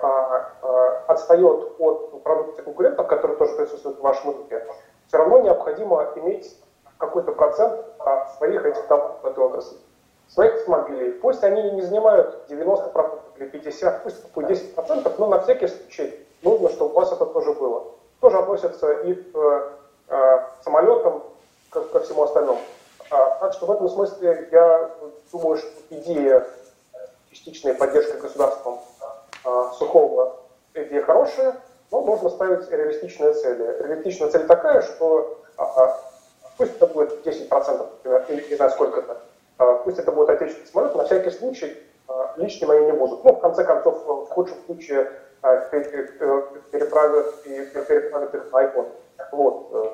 [0.00, 4.64] а, а, отстает от продукции конкурентов, которые тоже присутствуют в вашем рынке,
[5.08, 6.56] все равно необходимо иметь
[6.98, 7.84] какой-то процент
[8.36, 9.78] своих этих товаров в этой отрасли.
[10.28, 11.12] Своих автомобилей.
[11.12, 16.68] Пусть они не занимают 90% или 50%, пусть будет 10%, но на всякий случай нужно,
[16.68, 17.86] чтобы у вас это тоже было.
[18.20, 19.72] Тоже относится и к
[20.08, 21.24] э, самолетам,
[21.70, 22.60] ко, ко всему остальному.
[23.10, 24.90] А, так что в этом смысле я
[25.32, 26.46] думаю, что идея
[27.30, 28.78] частичной поддержки государством
[29.44, 30.36] а, сухого
[30.74, 31.56] идея хорошая,
[31.90, 33.82] но можно ставить реалистичные цели.
[33.82, 35.98] Реалистичная цель такая, что а,
[36.56, 39.20] пусть это будет 10%, например, или не знаю сколько это,
[39.58, 41.76] а, пусть это будет отечественный самолет, на всякий случай
[42.36, 43.24] лишним они не будут.
[43.24, 45.10] Ну, в конце концов, в худшем случае
[46.70, 48.88] переправят, и переправят их на iPhone.
[49.32, 49.90] Вот, э,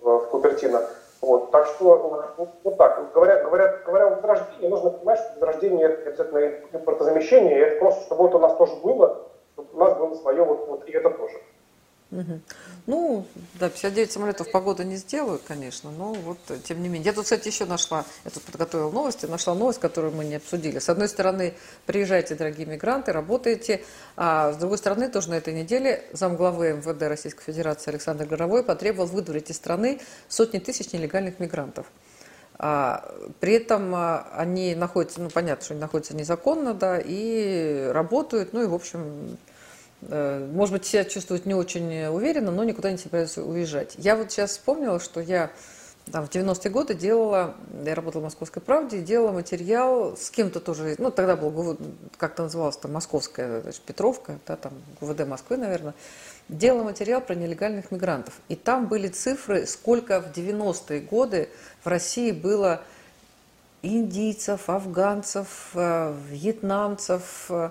[0.00, 0.82] в Купертино.
[1.20, 3.12] Вот, так что вот, вот так.
[3.12, 8.04] Говоря, говоря, говоря о возрождении, нужно понимать, что возрождение это обязательно импортозамещение, и это просто,
[8.04, 11.10] чтобы вот у нас тоже было, чтобы у нас было свое, вот, вот и это
[11.10, 11.34] тоже.
[12.86, 13.26] Ну,
[13.60, 17.06] да, 59 самолетов погода не сделают, конечно, но вот тем не менее.
[17.06, 20.80] Я тут, кстати, еще нашла, я тут подготовила новости, нашла новость, которую мы не обсудили.
[20.80, 21.54] С одной стороны,
[21.86, 23.84] приезжайте, дорогие мигранты, работаете,
[24.16, 29.06] а с другой стороны, тоже на этой неделе замглавы МВД Российской Федерации Александр Горовой потребовал
[29.06, 31.86] выдворить из страны сотни тысяч нелегальных мигрантов.
[32.58, 38.52] А, при этом а, они находятся, ну понятно, что они находятся незаконно, да, и работают,
[38.52, 39.49] ну и в общем Э,
[40.02, 43.94] может быть, себя чувствуют не очень уверенно, но никуда не собираются уезжать.
[43.98, 45.50] Я вот сейчас вспомнила, что я
[46.10, 50.96] там, в 90-е годы делала, я работала в «Московской правде», делала материал с кем-то тоже,
[50.98, 51.78] ну, тогда был,
[52.16, 55.94] как-то называлось, там, Московская, значит, Петровка, да, там, ГУВД Москвы, наверное,
[56.48, 58.34] делала материал про нелегальных мигрантов.
[58.48, 61.48] И там были цифры, сколько в 90-е годы
[61.84, 62.82] в России было
[63.82, 67.70] индийцев, афганцев, э, вьетнамцев, э,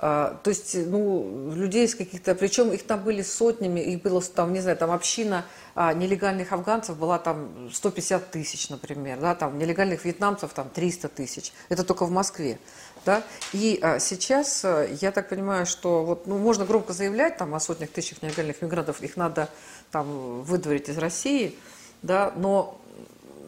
[0.00, 4.60] то есть, ну, людей из каких-то, причем их там были сотнями, их было там, не
[4.60, 10.54] знаю, там община а, нелегальных афганцев была там 150 тысяч, например, да, там нелегальных вьетнамцев
[10.54, 11.52] там 300 тысяч.
[11.68, 12.58] Это только в Москве.
[13.04, 13.22] Да?
[13.52, 17.60] И а, сейчас, а, я так понимаю, что вот, ну, можно громко заявлять там, о
[17.60, 19.50] сотнях тысячах нелегальных мигрантов, их надо
[19.90, 21.58] там, выдворить из России,
[22.00, 22.80] да, но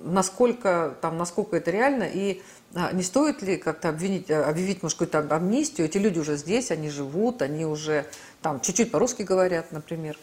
[0.04, 2.42] насколько, там, насколько это реально и а
[2.74, 5.86] не стоит ли как-то обвинить, э, объявить, может, какую-то амнистию?
[5.86, 8.06] Эти люди уже здесь, они живут, они уже
[8.40, 10.16] там чуть-чуть по-русски говорят, например.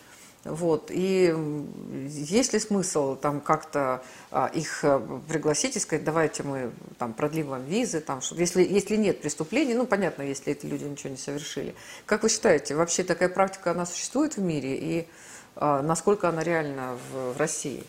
[0.46, 0.90] Вот.
[0.90, 1.36] И
[2.08, 7.48] есть ли смысл там как-то а, их э, пригласить и сказать, давайте мы там продлим
[7.48, 11.18] вам визы, там, что, если, если нет преступлений, ну, понятно, если эти люди ничего не
[11.18, 11.76] совершили.
[12.06, 15.08] Как вы считаете, вообще такая практика, она существует в мире и
[15.58, 17.84] а, насколько она реальна в, в России?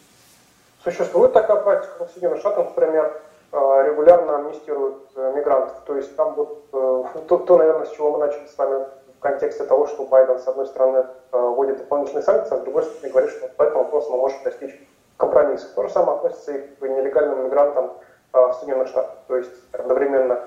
[0.83, 5.77] Существует такая практика в Соединенных Штатах, например, регулярно амнистируют э, мигрантов.
[5.87, 8.85] То есть там вот э, то, то, наверное, с чего мы начали с вами
[9.17, 13.11] в контексте того, что Байден, с одной стороны, вводит дополнительные санкции, а с другой стороны,
[13.11, 14.81] говорит, что по этому вопросу мы можем достичь
[15.17, 15.67] компромисса.
[15.75, 17.93] То же самое относится и к нелегальным мигрантам
[18.33, 19.17] в Соединенных Штатах.
[19.29, 20.41] То есть одновременно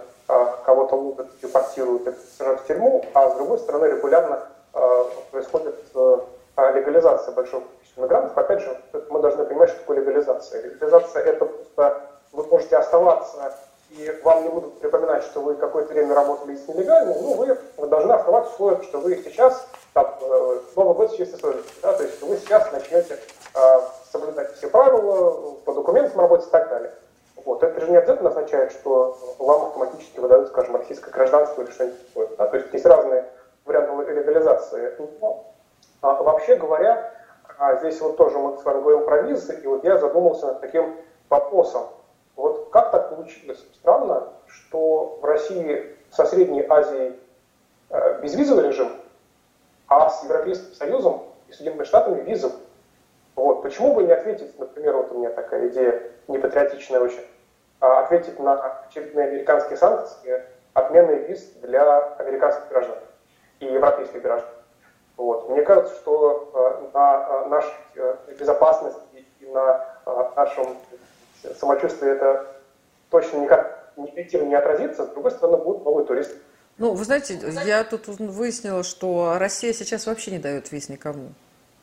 [0.65, 4.39] кого-то ловят, депортируют и в тюрьму, а с другой стороны регулярно
[5.31, 5.75] происходит
[6.57, 8.37] легализация большого количества мигрантов.
[8.37, 8.77] Опять же,
[9.09, 10.63] мы должны понимать, что такое легализация.
[10.63, 12.01] Легализация– это просто
[12.33, 13.53] вы можете оставаться,
[13.91, 17.87] и вам не будут припоминать, что вы какое-то время работали с нелегальным, ну, вы, вы
[17.87, 21.93] должны оставаться в условиях, что вы сейчас, там, э, Новый год с чистой совестью, да,
[21.93, 23.19] то есть вы сейчас начнете
[23.53, 23.79] э,
[24.11, 26.93] соблюдать все правила, по документам работать и так далее.
[27.45, 27.61] Вот.
[27.61, 32.27] Это же не обязательно означает, что вам автоматически выдают, скажем, российское гражданство или что-нибудь такое.
[32.37, 32.47] Да?
[32.47, 33.25] То есть есть разные
[33.65, 34.95] варианты легализации.
[35.19, 35.45] Но,
[36.01, 37.11] а, вообще говоря,
[37.57, 40.61] а здесь вот тоже мы с вами говорим про визы, и вот я задумался над
[40.61, 40.95] таким
[41.29, 41.83] вопросом.
[42.35, 43.63] Вот как так получилось?
[43.73, 47.19] Странно, что в России со Средней Азией
[47.89, 48.91] э, безвизовый режим,
[49.87, 52.57] а с Европейским Союзом и Соединенными Штатами визовый.
[53.35, 53.61] Вот.
[53.61, 57.25] Почему бы не ответить, например, вот у меня такая идея непатриотичная очень,
[57.79, 58.53] а ответить на
[58.87, 62.97] очередные американские санкции отмены виз для американских граждан
[63.59, 64.49] и европейских граждан.
[65.17, 65.49] Вот.
[65.49, 68.97] Мне кажется, что э, на э, нашу э, безопасность
[69.53, 69.85] на
[70.35, 70.65] нашем
[71.59, 72.47] самочувствии это
[73.09, 76.35] точно никак негативно не отразится, с другой стороны, будут новые туристы.
[76.77, 81.29] Ну, вы знаете, я тут выяснила, что Россия сейчас вообще не дает виз никому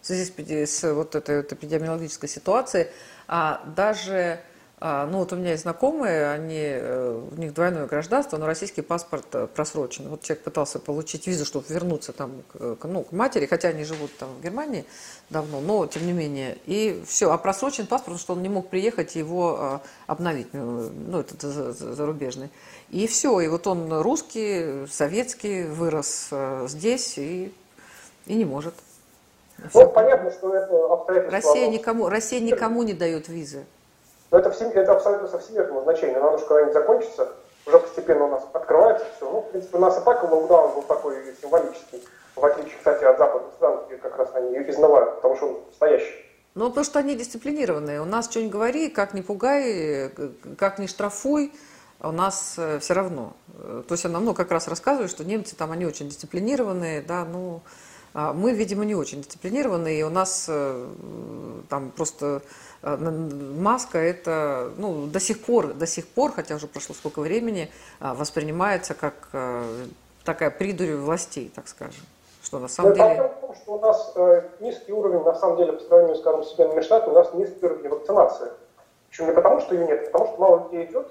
[0.00, 2.88] в связи с, с вот этой вот эпидемиологической ситуацией,
[3.28, 4.40] а даже
[4.80, 9.26] ну вот у меня есть знакомые, они, э, у них двойное гражданство, но российский паспорт
[9.34, 10.08] э, просрочен.
[10.08, 14.16] Вот человек пытался получить визу, чтобы вернуться там к, ну, к матери, хотя они живут
[14.16, 14.86] там в Германии
[15.28, 16.56] давно, но тем не менее.
[16.64, 20.54] И все, а просрочен паспорт, потому что он не мог приехать и его а, обновить,
[20.54, 22.48] ну, ну этот зарубежный.
[22.88, 27.52] И все, и вот он русский, советский, вырос э, здесь и,
[28.24, 28.72] и не может.
[29.74, 31.32] Ну, понятно, что это обстоятельство...
[31.32, 33.66] Россия никому, Россия никому не дает визы.
[34.30, 36.18] Но это, всем, это абсолютно со всемирного значения.
[36.18, 37.28] Надо же когда-нибудь закончится,
[37.66, 39.30] уже постепенно у нас открывается все.
[39.30, 42.02] Ну, в принципе, у нас и так локдаун был такой символический,
[42.36, 46.24] в отличие, кстати, от западных стран, где как раз они изнывают, потому что он настоящий.
[46.54, 48.00] Ну, потому что они дисциплинированные.
[48.00, 50.10] У нас что-нибудь говори, как не пугай,
[50.58, 51.52] как не штрафуй,
[52.00, 53.34] у нас э, все равно.
[53.56, 57.60] То есть она, ну, как раз рассказывает, что немцы там, они очень дисциплинированные, да, ну,
[58.14, 60.86] а мы, видимо, не очень дисциплинированные, и у нас э,
[61.68, 62.40] там просто Э,
[62.82, 67.70] маска это ну, до сих пор, до сих пор, хотя уже прошло сколько времени,
[68.00, 69.86] э, воспринимается как э,
[70.24, 72.04] такая придурь властей, так скажем.
[72.42, 73.30] Что на самом Но деле...
[73.40, 74.14] том, что у нас
[74.60, 77.90] низкий уровень, на самом деле, по сравнению, скажем, с Соединенными Штатами, у нас низкий уровень
[77.90, 78.50] вакцинации.
[79.10, 81.08] Причем не потому, что ее нет, а потому что мало людей идет,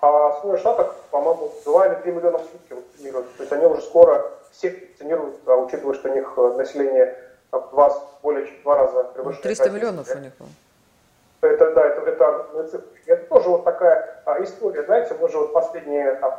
[0.00, 3.36] а в Соединенных Штатах, по-моему, 2 или 3 миллиона в сутки вакцинируют.
[3.36, 7.18] То есть они уже скоро всех вакцинируют, а учитывая, что у них население
[7.52, 9.42] в два, более чем в два раза превышает.
[9.42, 10.32] 300 миллионов у них.
[11.42, 12.88] Это, да, это, это цифры.
[13.06, 16.38] Это тоже вот такая а, история, знаете, мы же вот последние там,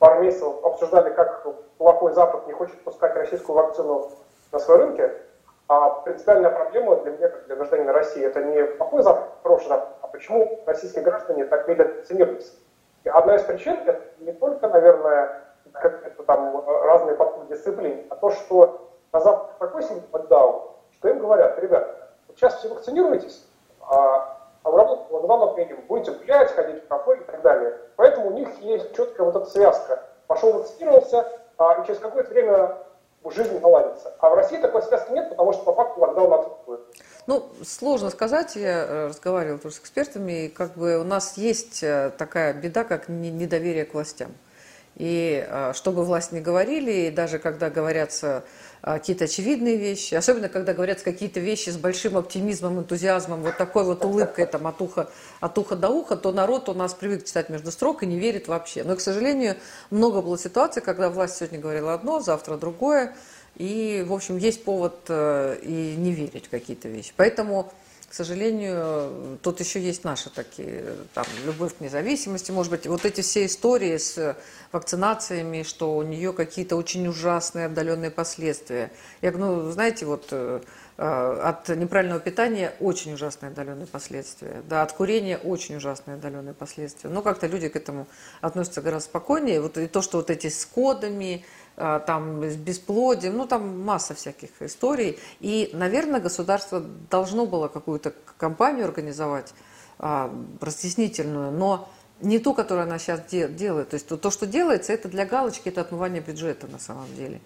[0.00, 1.46] пару месяцев обсуждали, как
[1.78, 4.10] плохой Запад не хочет пускать российскую вакцину
[4.50, 5.12] на свои рынки,
[5.68, 9.28] а принципиальная проблема для меня, как для гражданина России, это не плохой Запад,
[9.68, 12.52] Запад, а почему российские граждане так медленно вакцинируются.
[13.04, 15.40] И одна из причин это не только, наверное,
[15.72, 21.08] как это там разные подходы дисциплин, а то, что на Западе такой себе поддал, что
[21.08, 23.46] им говорят, ребят, вот сейчас все вакцинируетесь,
[24.64, 25.76] работаете в два направления.
[25.88, 27.78] Будете гулять, ходить в кафе и так далее.
[27.96, 30.02] Поэтому у них есть четкая вот эта связка.
[30.26, 31.26] Пошел вакцинировался,
[31.58, 32.76] а, и через какое-то время
[33.28, 34.14] жизнь наладится.
[34.20, 36.80] А в России такой связки нет, потому что по факту локдаун отсутствует.
[37.26, 41.82] Ну, сложно сказать, я э, разговаривала тоже с экспертами, и как бы у нас есть
[41.82, 44.30] э, такая беда, как недоверие к властям.
[45.00, 48.44] И э, чтобы власть не говорили, и даже когда говорятся
[48.82, 53.84] а, какие-то очевидные вещи, особенно когда говорят какие-то вещи с большим оптимизмом, энтузиазмом, вот такой
[53.84, 55.08] вот улыбкой там, от, уха,
[55.40, 58.46] от уха до уха, то народ у нас привык читать между строк и не верит
[58.46, 58.84] вообще.
[58.84, 59.56] Но, к сожалению,
[59.88, 63.16] много было ситуаций, когда власть сегодня говорила одно, завтра другое,
[63.56, 67.14] и, в общем, есть повод э, и не верить в какие-то вещи.
[67.16, 67.72] Поэтому
[68.10, 70.84] к сожалению, тут еще есть наши такие,
[71.14, 74.36] там, любовь к независимости, может быть, вот эти все истории с
[74.72, 78.90] вакцинациями, что у нее какие-то очень ужасные отдаленные последствия.
[79.22, 80.60] Я говорю, ну, знаете, вот э,
[80.96, 87.10] от неправильного питания очень ужасные отдаленные последствия, да, от курения очень ужасные отдаленные последствия.
[87.10, 88.08] Но как-то люди к этому
[88.40, 89.60] относятся гораздо спокойнее.
[89.60, 91.44] Вот и то, что вот эти с кодами,
[91.76, 95.18] там, с бесплодием, ну, там масса всяких историй.
[95.40, 99.54] И, наверное, государство должно было какую-то кампанию организовать
[99.98, 101.88] а, разъяснительную, но
[102.20, 103.90] не ту, которую она сейчас де делает.
[103.90, 107.40] То есть то, то, что делается, это для галочки, это отмывание бюджета на самом деле.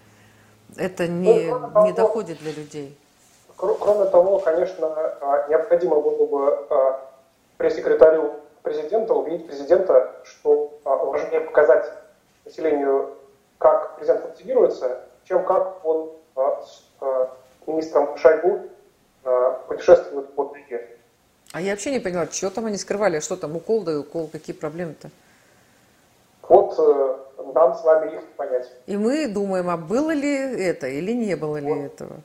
[0.75, 2.97] Это не, ну, не доходит для людей.
[3.57, 6.67] Кроме того, конечно, а, необходимо было бы
[7.57, 11.91] пресс-секретарю президента убедить президента, что важнее показать
[12.43, 13.14] населению
[13.65, 17.31] как президент вакцинируется, чем как он а, с а,
[17.65, 18.61] министром Шойгу
[19.23, 20.87] а, путешествует по тайге.
[21.51, 24.55] А я вообще не поняла, что там они скрывали, что там, укол да укол, какие
[24.55, 25.09] проблемы-то?
[26.47, 27.17] Вот э,
[27.55, 28.69] нам с вами их понять.
[28.85, 31.85] И мы думаем, а было ли это или не было ли вот.
[31.85, 32.17] этого.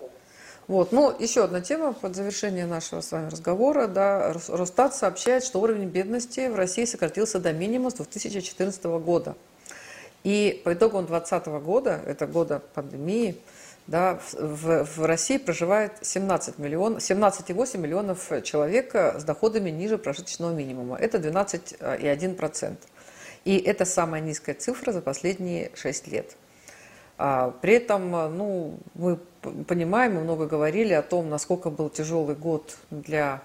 [0.68, 3.86] Вот, ну, еще одна тема под завершение нашего с вами разговора.
[3.86, 9.34] Да, Росстат сообщает, что уровень бедности в России сократился до минимума с 2014 года.
[10.24, 13.36] И по итогам 2020 года, это года пандемии,
[13.86, 20.96] да, в, в России проживает 17 миллион, 17,8 миллионов человек с доходами ниже прожиточного минимума.
[20.96, 22.76] Это 12,1%.
[23.44, 26.36] И это самая низкая цифра за последние 6 лет.
[27.16, 29.18] А, при этом ну, мы
[29.66, 33.42] понимаем, мы много говорили о том, насколько был тяжелый год для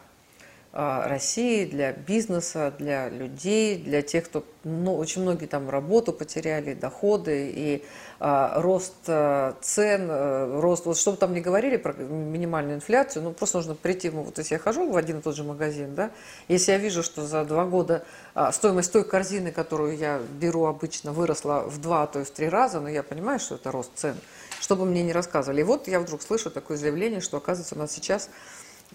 [0.76, 7.49] России, для бизнеса, для людей, для тех, кто ну, очень многие там работу потеряли, доходы
[7.55, 7.86] и
[8.19, 13.23] а, рост а, цен, а, рост, вот что бы там ни говорили про минимальную инфляцию,
[13.23, 16.11] ну просто нужно прийти, вот если я хожу в один и тот же магазин, да,
[16.49, 18.03] если я вижу, что за два года
[18.34, 22.49] а, стоимость той корзины, которую я беру обычно, выросла в два, то есть в три
[22.49, 24.17] раза, но я понимаю, что это рост цен,
[24.59, 25.61] чтобы мне не рассказывали.
[25.61, 28.30] И вот я вдруг слышу такое заявление, что оказывается у нас сейчас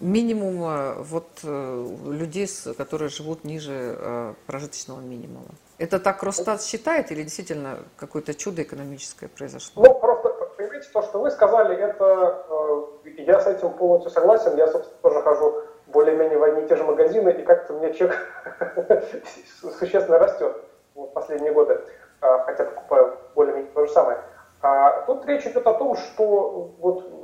[0.01, 5.49] минимум э, вот, э, людей, которые живут ниже э, прожиточного минимума.
[5.79, 9.83] Это так Росстат считает или действительно какое-то чудо экономическое произошло?
[9.83, 12.87] Ну, просто, понимаете, то, что вы сказали, это
[13.17, 14.57] я с этим полностью согласен.
[14.57, 18.15] Я, собственно, тоже хожу более-менее в одни и те же магазины, и как-то мне чек
[19.79, 20.57] существенно растет
[20.95, 21.81] в последние годы,
[22.21, 24.19] хотя покупаю более-менее то же самое.
[24.63, 27.20] А тут речь идет о том, что вот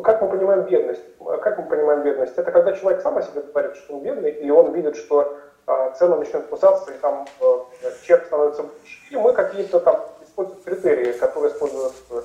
[0.00, 1.02] как мы понимаем бедность?
[1.18, 2.36] Как мы понимаем бедность?
[2.36, 5.36] Это когда человек сам о себе говорит, что он бедный, или он видит, что
[5.66, 7.58] э, цены начнут кусаться, и там э,
[8.02, 8.98] чек становится больше.
[9.10, 12.20] Или мы какие-то там используем критерии, которые используют, э,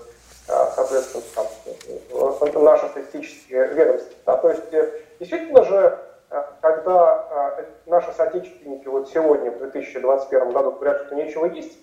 [0.48, 4.14] соответственно, там, э, наши статистические ведомства.
[4.26, 4.38] Да?
[4.38, 6.00] То есть, э, действительно же,
[6.30, 11.78] э, когда наши соотечественники вот сегодня, в 2021 году, говорят, что нечего есть,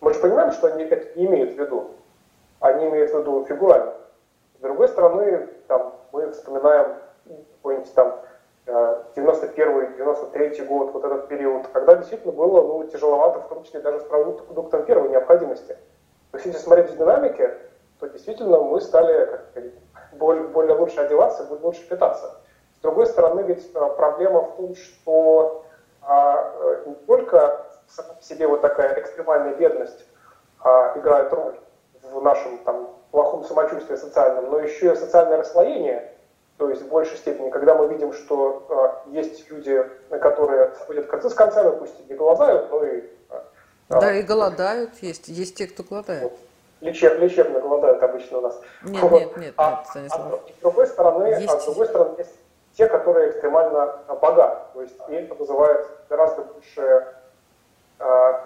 [0.00, 1.90] мы же понимаем, что они это не имеют в виду.
[2.60, 3.94] Они имеют в виду фигурально.
[4.58, 6.96] С другой стороны, там, мы вспоминаем
[7.56, 8.20] какой-нибудь там
[8.66, 14.00] 91-93 э, год, вот этот период, когда действительно было ну, тяжеловато, в том числе даже
[14.00, 15.76] с продуктом первой необходимости.
[16.32, 17.56] То есть, если смотреть в динамике,
[18.00, 19.72] то действительно мы стали как сказать,
[20.12, 22.34] более, более лучше одеваться, более лучше питаться.
[22.78, 25.64] С другой стороны, ведь э, проблема в том, что
[26.02, 30.04] а, э, не только сама себе вот такая экстремальная бедность
[30.60, 31.58] а, играет роль
[32.02, 36.12] в нашем там, плохом самочувствии социальном, но еще и социальное расслоение,
[36.56, 38.66] то есть в большей степени, когда мы видим, что
[39.06, 43.04] э, есть люди, которые сходят концы с концами, пусть и не голодают, но и...
[43.30, 43.40] Э,
[43.88, 46.32] да, и голодают, есть, есть те, кто голодает.
[46.80, 48.60] Лечеб, лечебно голодают обычно у нас.
[48.84, 49.20] Нет, вот.
[49.20, 51.48] нет, нет, а, нет, А, с другой стороны, есть.
[51.48, 52.34] а с другой стороны, есть
[52.74, 54.60] те, которые экстремально богаты.
[54.74, 57.06] То есть и это вызывает гораздо больше
[57.98, 58.44] а,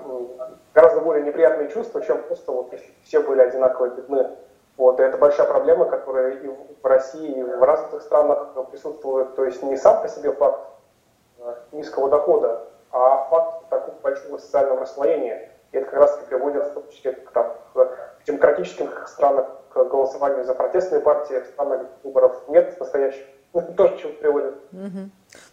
[0.72, 4.30] гораздо более неприятные чувства, чем просто вот если все были одинаково бедны.
[4.77, 9.35] Вот, и это большая проблема, которая и в России, и в развитых странах присутствует.
[9.37, 10.61] То есть не сам по себе факт
[11.41, 15.51] а, низкого дохода, а факт такого большого социального расслоения.
[15.73, 17.89] И это как раз и приводит в том числе к, там, к
[18.27, 23.25] демократическим странам к голосованию за протестные партии, в странах выборов нет настоящих.
[23.77, 24.55] Тоже чего приводит.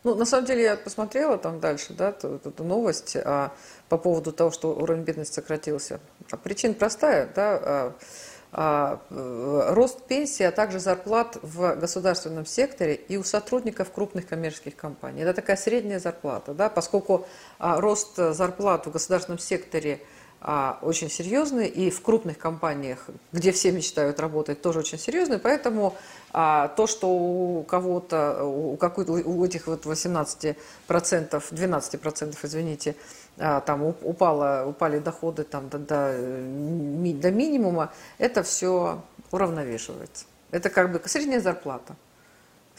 [0.03, 3.51] Ну, на самом деле, я посмотрела там дальше, да, эту, новость а,
[3.89, 5.99] по поводу того, что уровень бедности сократился.
[6.31, 7.91] А причин простая, да, а, э,
[8.51, 15.21] рост пенсии, а также зарплат в государственном секторе и у сотрудников крупных коммерческих компаний.
[15.21, 17.27] Это такая средняя зарплата, да, поскольку
[17.59, 20.01] а, рост зарплат в государственном секторе–
[20.41, 25.97] а, очень серьезный, и в крупных компаниях, где все мечтают работать, тоже очень серьезный, поэтому
[26.31, 30.55] а, то, что у кого-то, у, какой-то, у этих вот 18%,
[30.87, 32.95] 12%, извините,
[33.37, 39.01] а, там упало, упали доходы там, до, до, до минимума, это все
[39.31, 40.25] уравновешивается.
[40.51, 41.95] Это как бы средняя зарплата.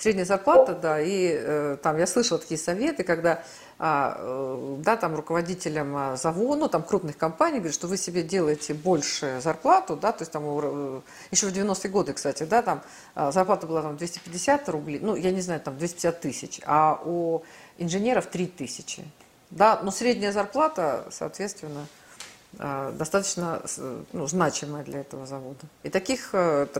[0.00, 3.42] Средняя зарплата, да, и э, там я слышала такие советы, когда
[3.78, 8.22] а, э, да, там руководителям а, завода, ну, там крупных компаний, говорят, что вы себе
[8.22, 12.82] делаете больше зарплату, да, то есть там э, еще в 90-е годы, кстати, да, там
[13.14, 17.42] а, зарплата была там 250 рублей, ну, я не знаю, там 250 тысяч, а у
[17.76, 19.04] инженеров 3 тысячи,
[19.50, 21.86] да, но средняя зарплата, соответственно,
[22.52, 23.62] достаточно
[24.12, 25.66] ну, значимая для этого завода.
[25.84, 26.34] И таких,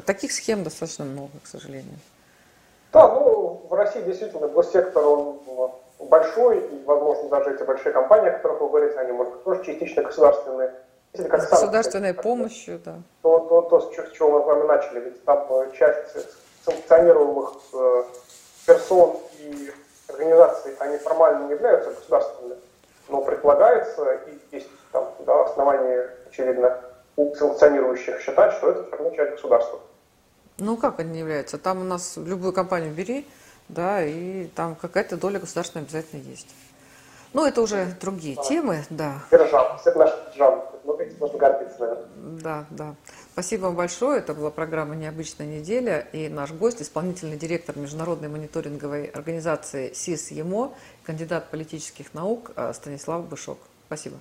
[0.05, 1.99] таких схем достаточно много, к сожалению.
[2.93, 5.41] Да, ну, в России действительно госсектор, он
[5.99, 9.65] большой, и, возможно, даже эти большие компании, о которых вы говорите, они, может быть, тоже
[9.65, 10.73] частично государственные.
[11.13, 12.95] Если как с государственной сам, помощью, да.
[13.23, 16.17] То, то, то, с чего мы с вами начали, ведь там э, часть
[16.65, 18.03] санкционируемых э,
[18.67, 19.73] персон и
[20.09, 22.61] организаций, они формально не являются государственными,
[23.09, 26.81] но предполагается, и есть там да, основания, очевидно,
[27.17, 29.81] у санкционирующих считать, что это равно часть государства.
[30.61, 31.59] Ну как они являются?
[31.59, 33.27] Там у нас любую компанию бери,
[33.69, 36.49] да, и там какая-то доля государственная обязательно есть.
[37.33, 39.23] Ну, это уже другие а, темы, да.
[39.31, 42.07] Держава, это наш держава, можно гордиться, наверное.
[42.43, 42.95] Да, да.
[43.33, 44.19] Спасибо вам большое.
[44.19, 46.01] Это была программа «Необычная неделя».
[46.13, 50.73] И наш гость, исполнительный директор международной мониторинговой организации СИС ЕМО,
[51.05, 53.59] кандидат политических наук Станислав Бышок.
[53.87, 54.17] Спасибо.